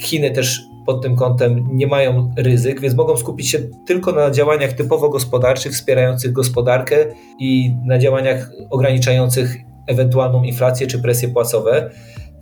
[0.00, 4.72] Chiny też pod tym kątem nie mają ryzyk, więc mogą skupić się tylko na działaniach
[4.72, 7.06] typowo gospodarczych, wspierających gospodarkę
[7.40, 11.90] i na działaniach ograniczających ewentualną inflację czy presje płacowe.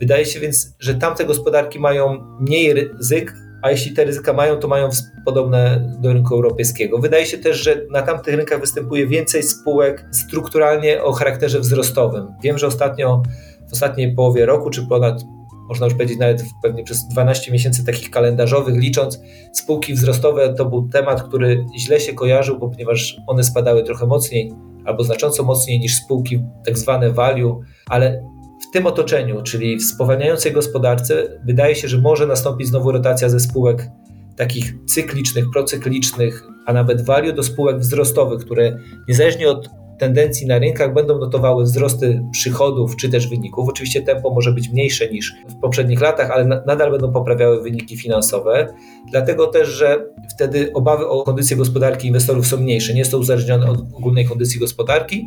[0.01, 4.69] Wydaje się więc, że tamte gospodarki mają mniej ryzyk, a jeśli te ryzyka mają, to
[4.69, 4.89] mają
[5.25, 6.99] podobne do rynku europejskiego.
[6.99, 12.27] Wydaje się też, że na tamtych rynkach występuje więcej spółek strukturalnie o charakterze wzrostowym.
[12.43, 13.23] Wiem, że ostatnio,
[13.69, 15.23] w ostatniej połowie roku, czy ponad,
[15.69, 19.21] można już powiedzieć nawet pewnie przez 12 miesięcy takich kalendarzowych, licząc
[19.53, 24.53] spółki wzrostowe, to był temat, który źle się kojarzył, bo ponieważ one spadały trochę mocniej
[24.85, 28.25] albo znacząco mocniej niż spółki tak zwane value, ale
[28.69, 33.41] w tym otoczeniu, czyli w spowalniającej gospodarce, wydaje się, że może nastąpić znowu rotacja ze
[33.41, 33.89] spółek
[34.37, 40.95] takich cyklicznych, procyklicznych, a nawet value do spółek wzrostowych, które niezależnie od tendencji na rynkach
[40.95, 43.69] będą notowały wzrosty przychodów czy też wyników.
[43.69, 48.75] Oczywiście tempo może być mniejsze niż w poprzednich latach, ale nadal będą poprawiały wyniki finansowe.
[49.11, 53.81] Dlatego też, że wtedy obawy o kondycję gospodarki inwestorów są mniejsze, nie są uzależnione od
[53.95, 55.27] ogólnej kondycji gospodarki.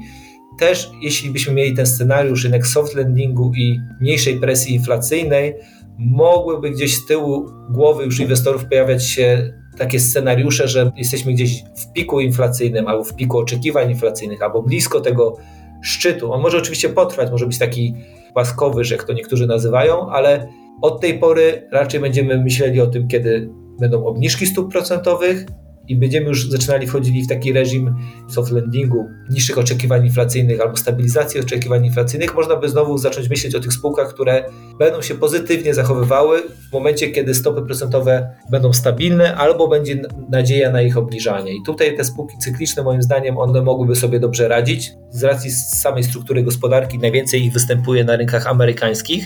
[0.59, 5.55] Też jeśli byśmy mieli ten scenariusz rynek soft landingu i mniejszej presji inflacyjnej,
[5.97, 11.93] mogłyby gdzieś z tyłu głowy już inwestorów pojawiać się takie scenariusze, że jesteśmy gdzieś w
[11.93, 15.37] piku inflacyjnym albo w piku oczekiwań inflacyjnych, albo blisko tego
[15.81, 16.33] szczytu.
[16.33, 17.95] On może oczywiście potrwać, może być taki
[18.35, 20.47] łaskowy, że jak to niektórzy nazywają, ale
[20.81, 23.49] od tej pory raczej będziemy myśleli o tym, kiedy
[23.79, 25.45] będą obniżki stóp procentowych,
[25.89, 27.95] i będziemy już zaczynali wchodzili w taki reżim
[28.29, 33.59] soft landingu, niższych oczekiwań inflacyjnych albo stabilizacji oczekiwań inflacyjnych, można by znowu zacząć myśleć o
[33.59, 34.43] tych spółkach, które
[34.79, 40.81] będą się pozytywnie zachowywały w momencie, kiedy stopy procentowe będą stabilne albo będzie nadzieja na
[40.81, 41.51] ich obniżanie.
[41.55, 44.91] I tutaj te spółki cykliczne, moim zdaniem, one mogłyby sobie dobrze radzić.
[45.09, 49.25] Z racji samej struktury gospodarki najwięcej ich występuje na rynkach amerykańskich.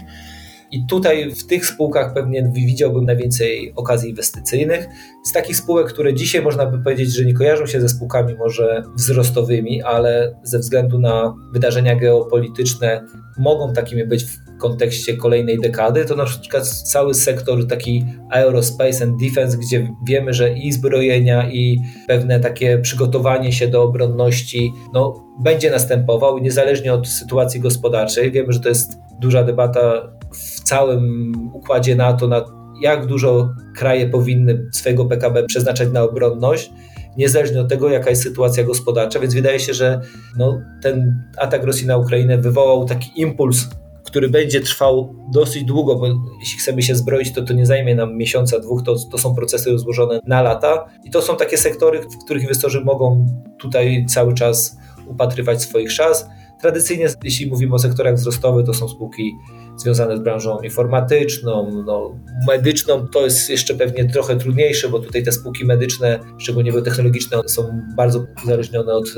[0.74, 4.88] I tutaj w tych spółkach pewnie widziałbym najwięcej okazji inwestycyjnych.
[5.26, 8.84] Z takich spółek, które dzisiaj można by powiedzieć, że nie kojarzą się ze spółkami może
[8.96, 13.06] wzrostowymi, ale ze względu na wydarzenia geopolityczne
[13.38, 19.22] mogą takimi być w kontekście kolejnej dekady, to na przykład cały sektor taki aerospace and
[19.22, 25.72] defense, gdzie wiemy, że i zbrojenia, i pewne takie przygotowanie się do obronności no, będzie
[25.72, 28.32] następował, niezależnie od sytuacji gospodarczej.
[28.32, 32.46] Wiemy, że to jest duża debata w całym układzie NATO, na
[32.82, 36.72] jak dużo kraje powinny swojego PKB przeznaczać na obronność,
[37.18, 39.20] niezależnie od tego, jaka jest sytuacja gospodarcza.
[39.20, 40.02] Więc wydaje się, że
[40.38, 43.68] no, ten atak Rosji na Ukrainę wywołał taki impuls,
[44.04, 46.08] który będzie trwał dosyć długo, bo
[46.40, 49.72] jeśli chcemy się zbroić, to to nie zajmie nam miesiąca, dwóch, to, to są procesy
[49.72, 50.86] rozłożone na lata.
[51.04, 53.26] I to są takie sektory, w których inwestorzy mogą
[53.60, 54.78] tutaj cały czas
[55.08, 56.26] upatrywać swoich szans.
[56.64, 59.38] Tradycyjnie, jeśli mówimy o sektorach wzrostowych, to są spółki
[59.78, 63.08] związane z branżą informatyczną, no, medyczną.
[63.08, 68.26] To jest jeszcze pewnie trochę trudniejsze, bo tutaj te spółki medyczne, szczególnie biotechnologiczne, są bardzo
[68.44, 69.12] uzależnione od e,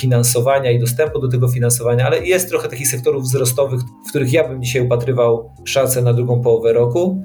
[0.00, 4.48] finansowania i dostępu do tego finansowania, ale jest trochę takich sektorów wzrostowych, w których ja
[4.48, 7.22] bym dzisiaj upatrywał szansę na drugą połowę roku.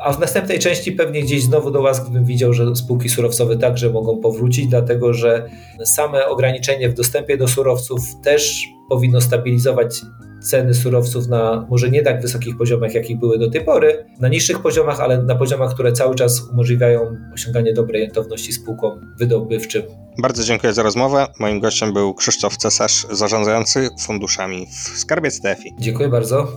[0.00, 3.90] A w następnej części pewnie gdzieś znowu do Was bym widział, że spółki surowcowe także
[3.90, 5.48] mogą powrócić, dlatego że
[5.84, 10.00] same ograniczenie w dostępie do surowców też powinno stabilizować
[10.40, 14.62] ceny surowców na może nie tak wysokich poziomach, jakich były do tej pory, na niższych
[14.62, 19.82] poziomach, ale na poziomach, które cały czas umożliwiają osiąganie dobrej rentowności spółkom wydobywczym.
[20.18, 21.26] Bardzo dziękuję za rozmowę.
[21.40, 25.74] Moim gościem był Krzysztof Cesarz, zarządzający funduszami w Skarbiec TFI.
[25.78, 26.48] Dziękuję bardzo.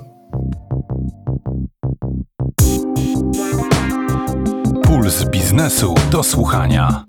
[5.09, 7.03] Puls biznesu do słuchania.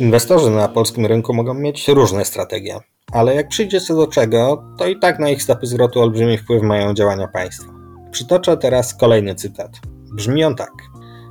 [0.00, 2.78] Inwestorzy na polskim rynku mogą mieć różne strategie,
[3.12, 6.62] ale jak przyjdzie co do czego, to i tak na ich stopy zwrotu olbrzymi wpływ
[6.62, 7.72] mają działania państwa.
[8.10, 9.70] Przytoczę teraz kolejny cytat.
[10.14, 10.72] Brzmi on tak.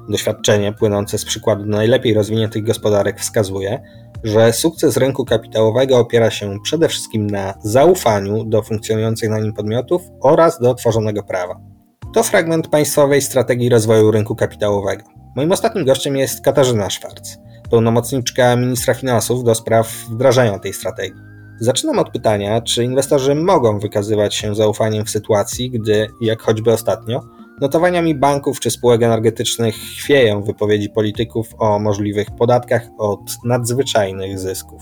[0.10, 3.84] Doświadczenie płynące z przykładu najlepiej rozwiniętych gospodarek wskazuje,
[4.24, 10.02] że sukces rynku kapitałowego opiera się przede wszystkim na zaufaniu do funkcjonujących na nim podmiotów
[10.22, 11.71] oraz do tworzonego prawa.
[12.14, 15.04] To fragment państwowej strategii rozwoju rynku kapitałowego.
[15.36, 17.38] Moim ostatnim gościem jest Katarzyna Szwarc,
[17.70, 21.22] pełnomocniczka ministra finansów do spraw wdrażania tej strategii.
[21.60, 27.22] Zaczynam od pytania, czy inwestorzy mogą wykazywać się zaufaniem w sytuacji, gdy, jak choćby ostatnio,
[27.62, 34.82] notowaniami banków czy spółek energetycznych chwieją wypowiedzi polityków o możliwych podatkach od nadzwyczajnych zysków.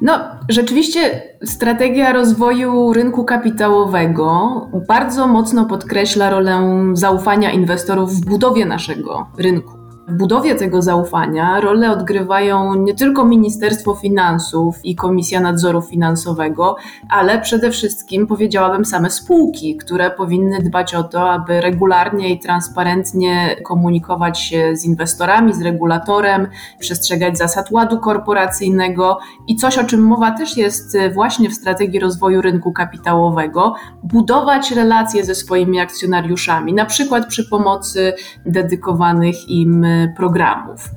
[0.00, 4.50] No, rzeczywiście strategia rozwoju rynku kapitałowego
[4.88, 9.79] bardzo mocno podkreśla rolę zaufania inwestorów w budowie naszego rynku.
[10.10, 16.76] W budowie tego zaufania rolę odgrywają nie tylko Ministerstwo Finansów i Komisja Nadzoru Finansowego,
[17.08, 23.56] ale przede wszystkim powiedziałabym same spółki, które powinny dbać o to, aby regularnie i transparentnie
[23.64, 26.48] komunikować się z inwestorami, z regulatorem,
[26.78, 32.42] przestrzegać zasad ładu korporacyjnego i coś, o czym mowa też jest właśnie w strategii rozwoju
[32.42, 38.12] rynku kapitałowego, budować relacje ze swoimi akcjonariuszami, na przykład przy pomocy
[38.46, 40.90] dedykowanych im programów.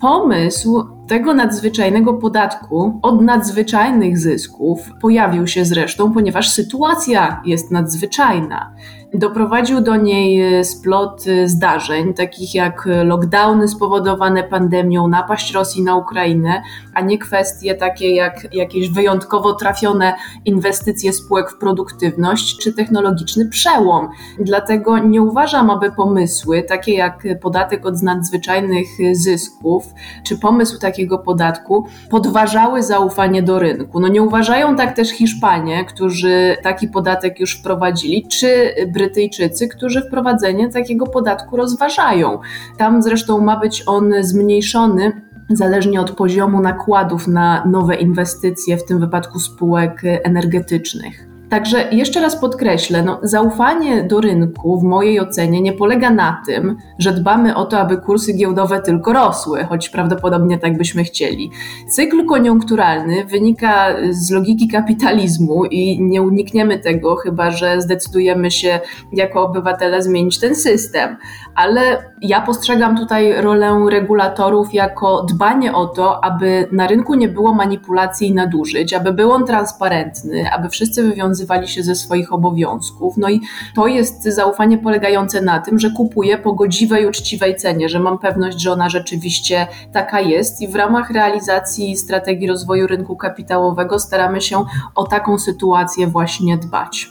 [0.00, 8.74] Pomysł tego nadzwyczajnego podatku od nadzwyczajnych zysków pojawił się zresztą, ponieważ sytuacja jest nadzwyczajna.
[9.14, 16.62] Doprowadził do niej splot zdarzeń, takich jak lockdowny spowodowane pandemią, napaść Rosji na Ukrainę,
[16.94, 24.08] a nie kwestie takie jak jakieś wyjątkowo trafione inwestycje spółek w produktywność czy technologiczny przełom.
[24.38, 29.84] Dlatego nie uważam, aby pomysły takie jak podatek od nadzwyczajnych zysków
[30.26, 34.00] czy pomysł takiego podatku podważały zaufanie do rynku.
[34.00, 40.68] No nie uważają tak też Hiszpanie, którzy taki podatek już wprowadzili, czy Brytyjczycy, którzy wprowadzenie
[40.68, 42.38] takiego podatku rozważają.
[42.76, 49.00] Tam zresztą ma być on zmniejszony zależnie od poziomu nakładów na nowe inwestycje, w tym
[49.00, 51.37] wypadku spółek energetycznych.
[51.50, 56.76] Także jeszcze raz podkreślę, no, zaufanie do rynku w mojej ocenie nie polega na tym,
[56.98, 61.50] że dbamy o to, aby kursy giełdowe tylko rosły, choć prawdopodobnie tak byśmy chcieli.
[61.88, 68.80] Cykl koniunkturalny wynika z logiki kapitalizmu i nie unikniemy tego, chyba że zdecydujemy się
[69.12, 71.16] jako obywatele zmienić ten system.
[71.58, 77.54] Ale ja postrzegam tutaj rolę regulatorów jako dbanie o to, aby na rynku nie było
[77.54, 83.16] manipulacji i nadużyć, aby był on transparentny, aby wszyscy wywiązywali się ze swoich obowiązków.
[83.16, 83.40] No i
[83.74, 88.60] to jest zaufanie polegające na tym, że kupuję po godziwej, uczciwej cenie, że mam pewność,
[88.60, 94.64] że ona rzeczywiście taka jest i w ramach realizacji strategii rozwoju rynku kapitałowego staramy się
[94.94, 97.08] o taką sytuację właśnie dbać.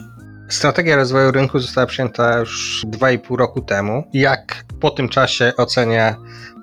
[0.49, 4.03] Strategia rozwoju rynku została przyjęta już 2,5 roku temu.
[4.13, 6.15] Jak po tym czasie ocenia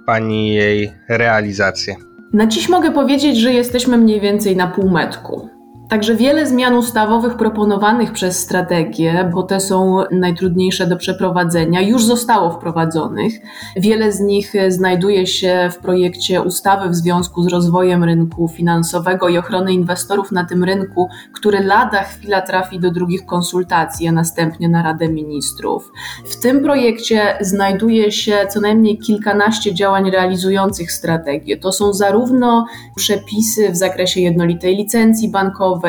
[0.06, 1.96] Pani jej realizację?
[2.32, 5.48] Na dziś mogę powiedzieć, że jesteśmy mniej więcej na półmetku.
[5.94, 12.50] Także wiele zmian ustawowych proponowanych przez strategię, bo te są najtrudniejsze do przeprowadzenia, już zostało
[12.50, 13.34] wprowadzonych.
[13.76, 19.38] Wiele z nich znajduje się w projekcie ustawy w związku z rozwojem rynku finansowego i
[19.38, 24.82] ochrony inwestorów na tym rynku, który lada chwila trafi do drugich konsultacji, a następnie na
[24.82, 25.92] Radę Ministrów.
[26.24, 31.56] W tym projekcie znajduje się co najmniej kilkanaście działań realizujących strategię.
[31.56, 32.66] To są zarówno
[32.96, 35.83] przepisy w zakresie jednolitej licencji bankowej,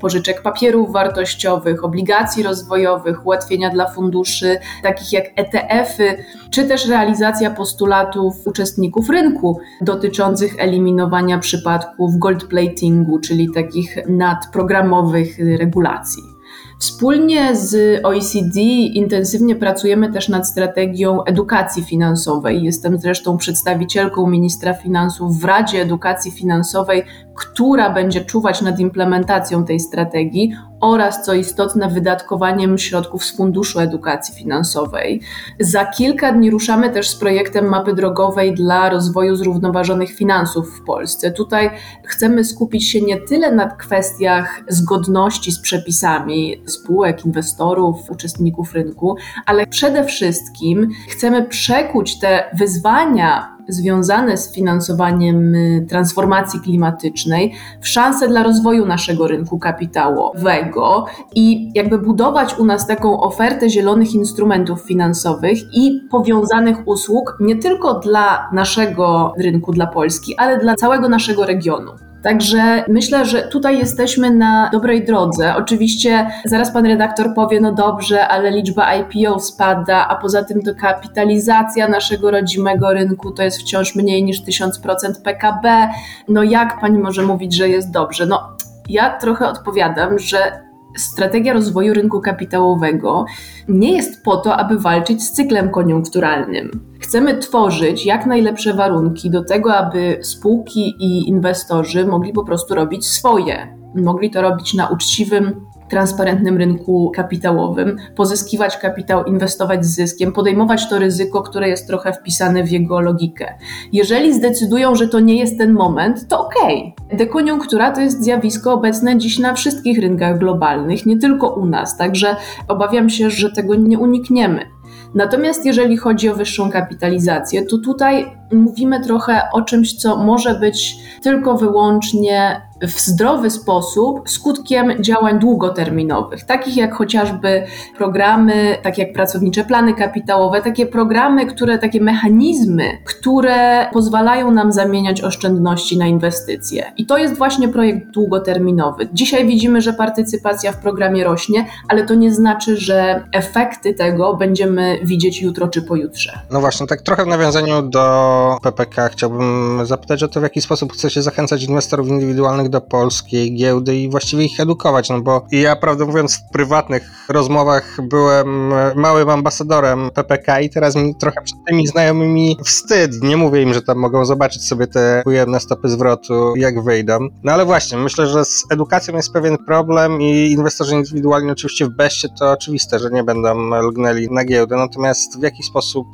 [0.00, 8.46] pożyczek papierów wartościowych, obligacji rozwojowych, ułatwienia dla funduszy takich jak ETF-y, czy też realizacja postulatów
[8.46, 16.39] uczestników rynku dotyczących eliminowania przypadków gold platingu, czyli takich nadprogramowych regulacji.
[16.80, 18.60] Wspólnie z OECD
[18.94, 22.62] intensywnie pracujemy też nad strategią edukacji finansowej.
[22.62, 27.02] Jestem zresztą przedstawicielką ministra finansów w Radzie Edukacji Finansowej,
[27.34, 34.34] która będzie czuwać nad implementacją tej strategii oraz, co istotne, wydatkowaniem środków z Funduszu Edukacji
[34.34, 35.20] Finansowej.
[35.60, 41.30] Za kilka dni ruszamy też z projektem mapy drogowej dla rozwoju zrównoważonych finansów w Polsce.
[41.30, 41.70] Tutaj
[42.04, 49.16] chcemy skupić się nie tyle na kwestiach zgodności z przepisami spółek, inwestorów, uczestników rynku,
[49.46, 58.28] ale przede wszystkim chcemy przekuć te wyzwania związane z finansowaniem y, transformacji klimatycznej w szansę
[58.28, 65.58] dla rozwoju naszego rynku kapitałowego i jakby budować u nas taką ofertę zielonych instrumentów finansowych
[65.74, 72.09] i powiązanych usług nie tylko dla naszego rynku, dla Polski, ale dla całego naszego regionu.
[72.22, 75.54] Także myślę, że tutaj jesteśmy na dobrej drodze.
[75.56, 80.74] Oczywiście zaraz pan redaktor powie, no dobrze, ale liczba IPO spada, a poza tym to
[80.74, 85.88] kapitalizacja naszego rodzimego rynku to jest wciąż mniej niż 1000% PKB.
[86.28, 88.26] No jak pani może mówić, że jest dobrze?
[88.26, 88.56] No
[88.88, 93.24] ja trochę odpowiadam, że strategia rozwoju rynku kapitałowego
[93.68, 96.70] nie jest po to, aby walczyć z cyklem koniunkturalnym.
[97.00, 103.06] Chcemy tworzyć jak najlepsze warunki do tego, aby spółki i inwestorzy mogli po prostu robić
[103.06, 103.76] swoje.
[103.94, 110.98] Mogli to robić na uczciwym, transparentnym rynku kapitałowym, pozyskiwać kapitał, inwestować z zyskiem, podejmować to
[110.98, 113.54] ryzyko, które jest trochę wpisane w jego logikę.
[113.92, 116.94] Jeżeli zdecydują, że to nie jest ten moment, to okej.
[117.06, 117.18] Okay.
[117.18, 122.36] Dekoniunktura to jest zjawisko obecne dziś na wszystkich rynkach globalnych, nie tylko u nas, także
[122.68, 124.66] obawiam się, że tego nie unikniemy.
[125.14, 130.96] Natomiast jeżeli chodzi o wyższą kapitalizację, to tutaj mówimy trochę o czymś, co może być
[131.22, 137.64] tylko wyłącznie w zdrowy sposób skutkiem działań długoterminowych, takich jak chociażby
[137.96, 145.22] programy, takie jak pracownicze plany kapitałowe, takie programy, które, takie mechanizmy, które pozwalają nam zamieniać
[145.22, 146.92] oszczędności na inwestycje.
[146.96, 149.08] I to jest właśnie projekt długoterminowy.
[149.12, 154.98] Dzisiaj widzimy, że partycypacja w programie rośnie, ale to nie znaczy, że efekty tego będziemy
[155.02, 156.38] widzieć jutro czy pojutrze.
[156.50, 160.92] No właśnie, tak trochę w nawiązaniu do PPK, chciałbym zapytać o to, w jaki sposób
[160.92, 166.04] chcecie zachęcać inwestorów indywidualnych do polskiej giełdy i właściwie ich edukować, no bo ja prawdę
[166.04, 172.56] mówiąc w prywatnych rozmowach byłem małym ambasadorem PPK i teraz mi trochę przed tymi znajomymi
[172.64, 173.22] wstyd.
[173.22, 177.18] Nie mówię im, że tam mogą zobaczyć sobie te ujemne stopy zwrotu, jak wyjdą.
[177.42, 181.96] No ale właśnie, myślę, że z edukacją jest pewien problem i inwestorzy indywidualni oczywiście w
[181.96, 186.06] beście to oczywiste, że nie będą lgnęli na giełdę, natomiast w jaki sposób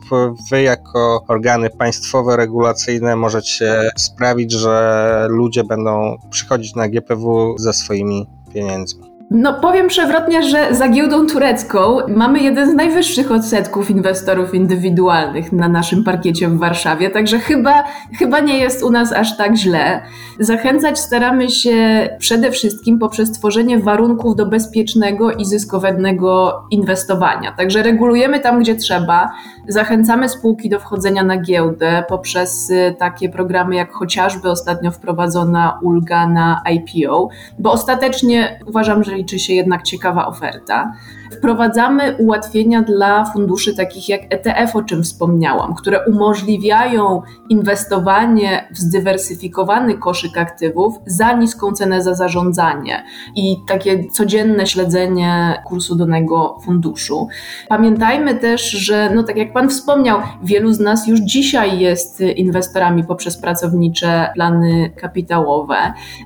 [0.50, 8.26] wy jako organy państwowe, regulacyjne możecie sprawić, że ludzie będą przychodzić na GPW ze swoimi
[8.54, 9.16] pieniędzmi?
[9.30, 15.68] No powiem przewrotnie, że za giełdą turecką mamy jeden z najwyższych odsetków inwestorów indywidualnych na
[15.68, 17.84] naszym parkiecie w Warszawie, także chyba,
[18.18, 20.02] chyba nie jest u nas aż tak źle.
[20.40, 27.52] Zachęcać staramy się przede wszystkim poprzez tworzenie warunków do bezpiecznego i zyskownego inwestowania.
[27.52, 29.30] Także regulujemy tam, gdzie trzeba,
[29.68, 36.26] zachęcamy spółki do wchodzenia na giełdę poprzez y, takie programy jak chociażby ostatnio wprowadzona ulga
[36.26, 40.92] na IPO, bo ostatecznie uważam, że liczy się jednak ciekawa oferta.
[41.32, 49.98] Wprowadzamy ułatwienia dla funduszy takich jak ETF, o czym wspomniałam, które umożliwiają inwestowanie w zdywersyfikowany
[49.98, 53.04] koszyk aktywów za niską cenę za zarządzanie
[53.36, 57.28] i takie codzienne śledzenie kursu danego funduszu.
[57.68, 63.04] Pamiętajmy też, że, no tak jak Pan wspomniał, wielu z nas już dzisiaj jest inwestorami
[63.04, 65.76] poprzez pracownicze plany kapitałowe.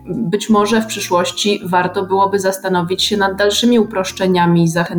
[0.07, 4.89] Być może w przyszłości warto byłoby zastanowić się nad dalszymi uproszczeniami i zachętami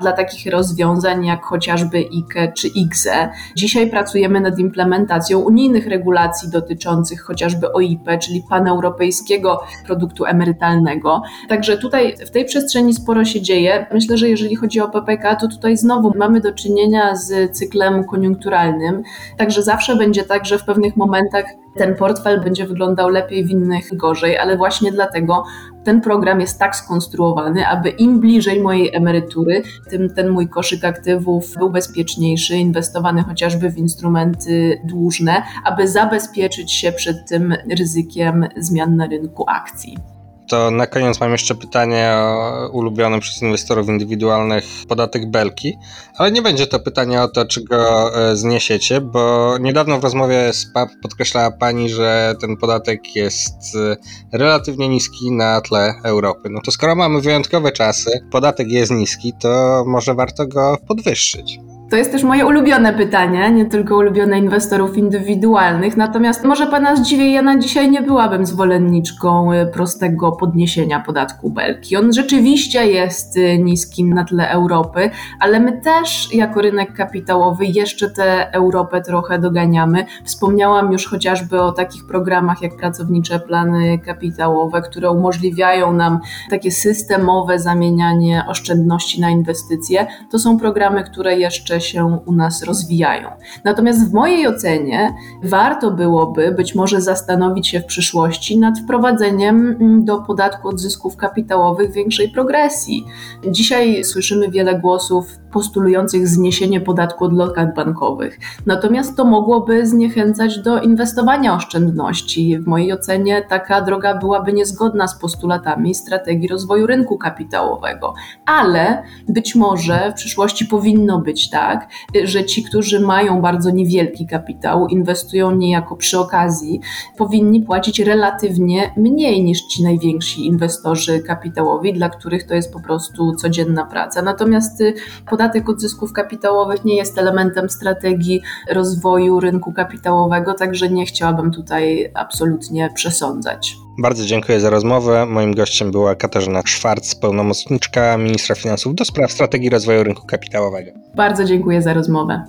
[0.00, 3.28] dla takich rozwiązań jak chociażby IKE czy IGZE.
[3.56, 11.22] Dzisiaj pracujemy nad implementacją unijnych regulacji dotyczących chociażby OIP, czyli paneuropejskiego produktu emerytalnego.
[11.48, 13.86] Także tutaj w tej przestrzeni sporo się dzieje.
[13.92, 19.02] Myślę, że jeżeli chodzi o PPK, to tutaj znowu mamy do czynienia z cyklem koniunkturalnym,
[19.36, 21.44] także zawsze będzie tak, że w pewnych momentach
[21.76, 25.44] ten portfel będzie wyglądał lepiej, w innych gorzej, ale właśnie dlatego
[25.86, 31.54] ten program jest tak skonstruowany, aby im bliżej mojej emerytury, tym ten mój koszyk aktywów
[31.58, 39.06] był bezpieczniejszy, inwestowany chociażby w instrumenty dłużne, aby zabezpieczyć się przed tym ryzykiem zmian na
[39.06, 40.15] rynku akcji.
[40.48, 45.78] To na koniec mam jeszcze pytanie o ulubiony przez inwestorów indywidualnych podatek Belki,
[46.16, 50.52] ale nie będzie to pytanie o to, czy go e, zniesiecie, bo niedawno w rozmowie
[50.52, 53.96] z PAP podkreślała Pani, że ten podatek jest e,
[54.38, 56.50] relatywnie niski na tle Europy.
[56.50, 61.58] No to skoro mamy wyjątkowe czasy, podatek jest niski, to może warto go podwyższyć.
[61.90, 65.96] To jest też moje ulubione pytanie, nie tylko ulubione inwestorów indywidualnych.
[65.96, 71.96] Natomiast może Pana zdziwię, ja na dzisiaj nie byłabym zwolenniczką y, prostego podniesienia podatku belki.
[71.96, 75.10] On rzeczywiście jest y, niski na tle Europy,
[75.40, 80.06] ale my też jako rynek kapitałowy jeszcze tę Europę trochę doganiamy.
[80.24, 86.20] Wspomniałam już chociażby o takich programach jak pracownicze plany kapitałowe, które umożliwiają nam
[86.50, 90.06] takie systemowe zamienianie oszczędności na inwestycje.
[90.30, 93.28] To są programy, które jeszcze się u nas rozwijają.
[93.64, 100.04] Natomiast w mojej ocenie warto byłoby być może zastanowić się w przyszłości nad wprowadzeniem mm,
[100.04, 103.06] do podatku od zysków kapitałowych większej progresji.
[103.50, 108.38] Dzisiaj słyszymy wiele głosów postulujących zniesienie podatku od lokat bankowych.
[108.66, 112.58] Natomiast to mogłoby zniechęcać do inwestowania oszczędności.
[112.58, 118.14] W mojej ocenie taka droga byłaby niezgodna z postulatami strategii rozwoju rynku kapitałowego.
[118.46, 121.88] Ale być może w przyszłości powinno być tak,
[122.24, 126.80] że ci, którzy mają bardzo niewielki kapitał, inwestują niejako przy okazji,
[127.18, 133.34] powinni płacić relatywnie mniej niż ci najwięksi inwestorzy kapitałowi, dla których to jest po prostu
[133.34, 134.22] codzienna praca.
[134.22, 134.82] Natomiast
[135.30, 141.50] podatek podatek od zysków kapitałowych nie jest elementem strategii rozwoju rynku kapitałowego, także nie chciałabym
[141.50, 143.76] tutaj absolutnie przesądzać.
[143.98, 145.26] Bardzo dziękuję za rozmowę.
[145.26, 150.90] Moim gościem była Katarzyna Szwarc, pełnomocniczka ministra finansów do spraw strategii rozwoju rynku kapitałowego.
[151.16, 152.44] Bardzo dziękuję za rozmowę.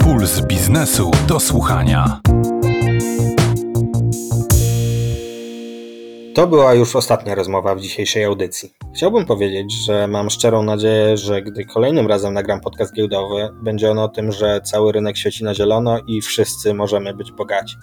[0.00, 2.20] Puls biznesu do słuchania.
[6.40, 8.72] To była już ostatnia rozmowa w dzisiejszej audycji.
[8.94, 13.98] Chciałbym powiedzieć, że mam szczerą nadzieję, że gdy kolejnym razem nagram podcast giełdowy, będzie on
[13.98, 17.76] o tym, że cały rynek świeci na zielono i wszyscy możemy być bogaci.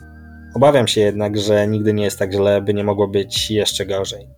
[0.55, 4.29] Obawiam się jednak, że nigdy nie jest tak źle, by nie mogło być jeszcze gorzej.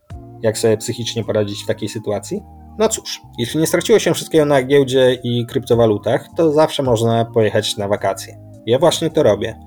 [0.41, 2.41] Jak sobie psychicznie poradzić w takiej sytuacji?
[2.80, 7.78] No cóż, jeśli nie straciło się wszystkiego na giełdzie i kryptowalutach, to zawsze można pojechać
[7.78, 8.38] na wakacje.
[8.65, 9.59] Ja właśnie to robię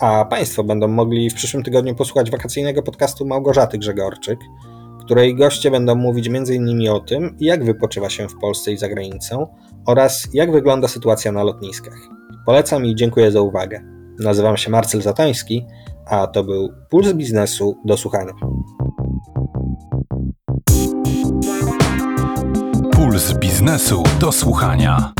[0.00, 4.40] a Państwo będą mogli w przyszłym tygodniu posłuchać wakacyjnego podcastu Małgorzaty Grzegorczyk,
[5.00, 6.88] której goście będą mówić m.in.
[6.90, 9.46] o tym, jak wypoczywa się w Polsce i za granicą
[9.86, 11.98] oraz jak wygląda sytuacja na lotniskach.
[12.46, 13.82] Polecam i dziękuję za uwagę.
[14.18, 15.66] Nazywam się Marcel Zatański,
[16.06, 18.32] a to był Puls Biznesu do słuchania.
[22.92, 25.12] Puls biznesu do słuchania.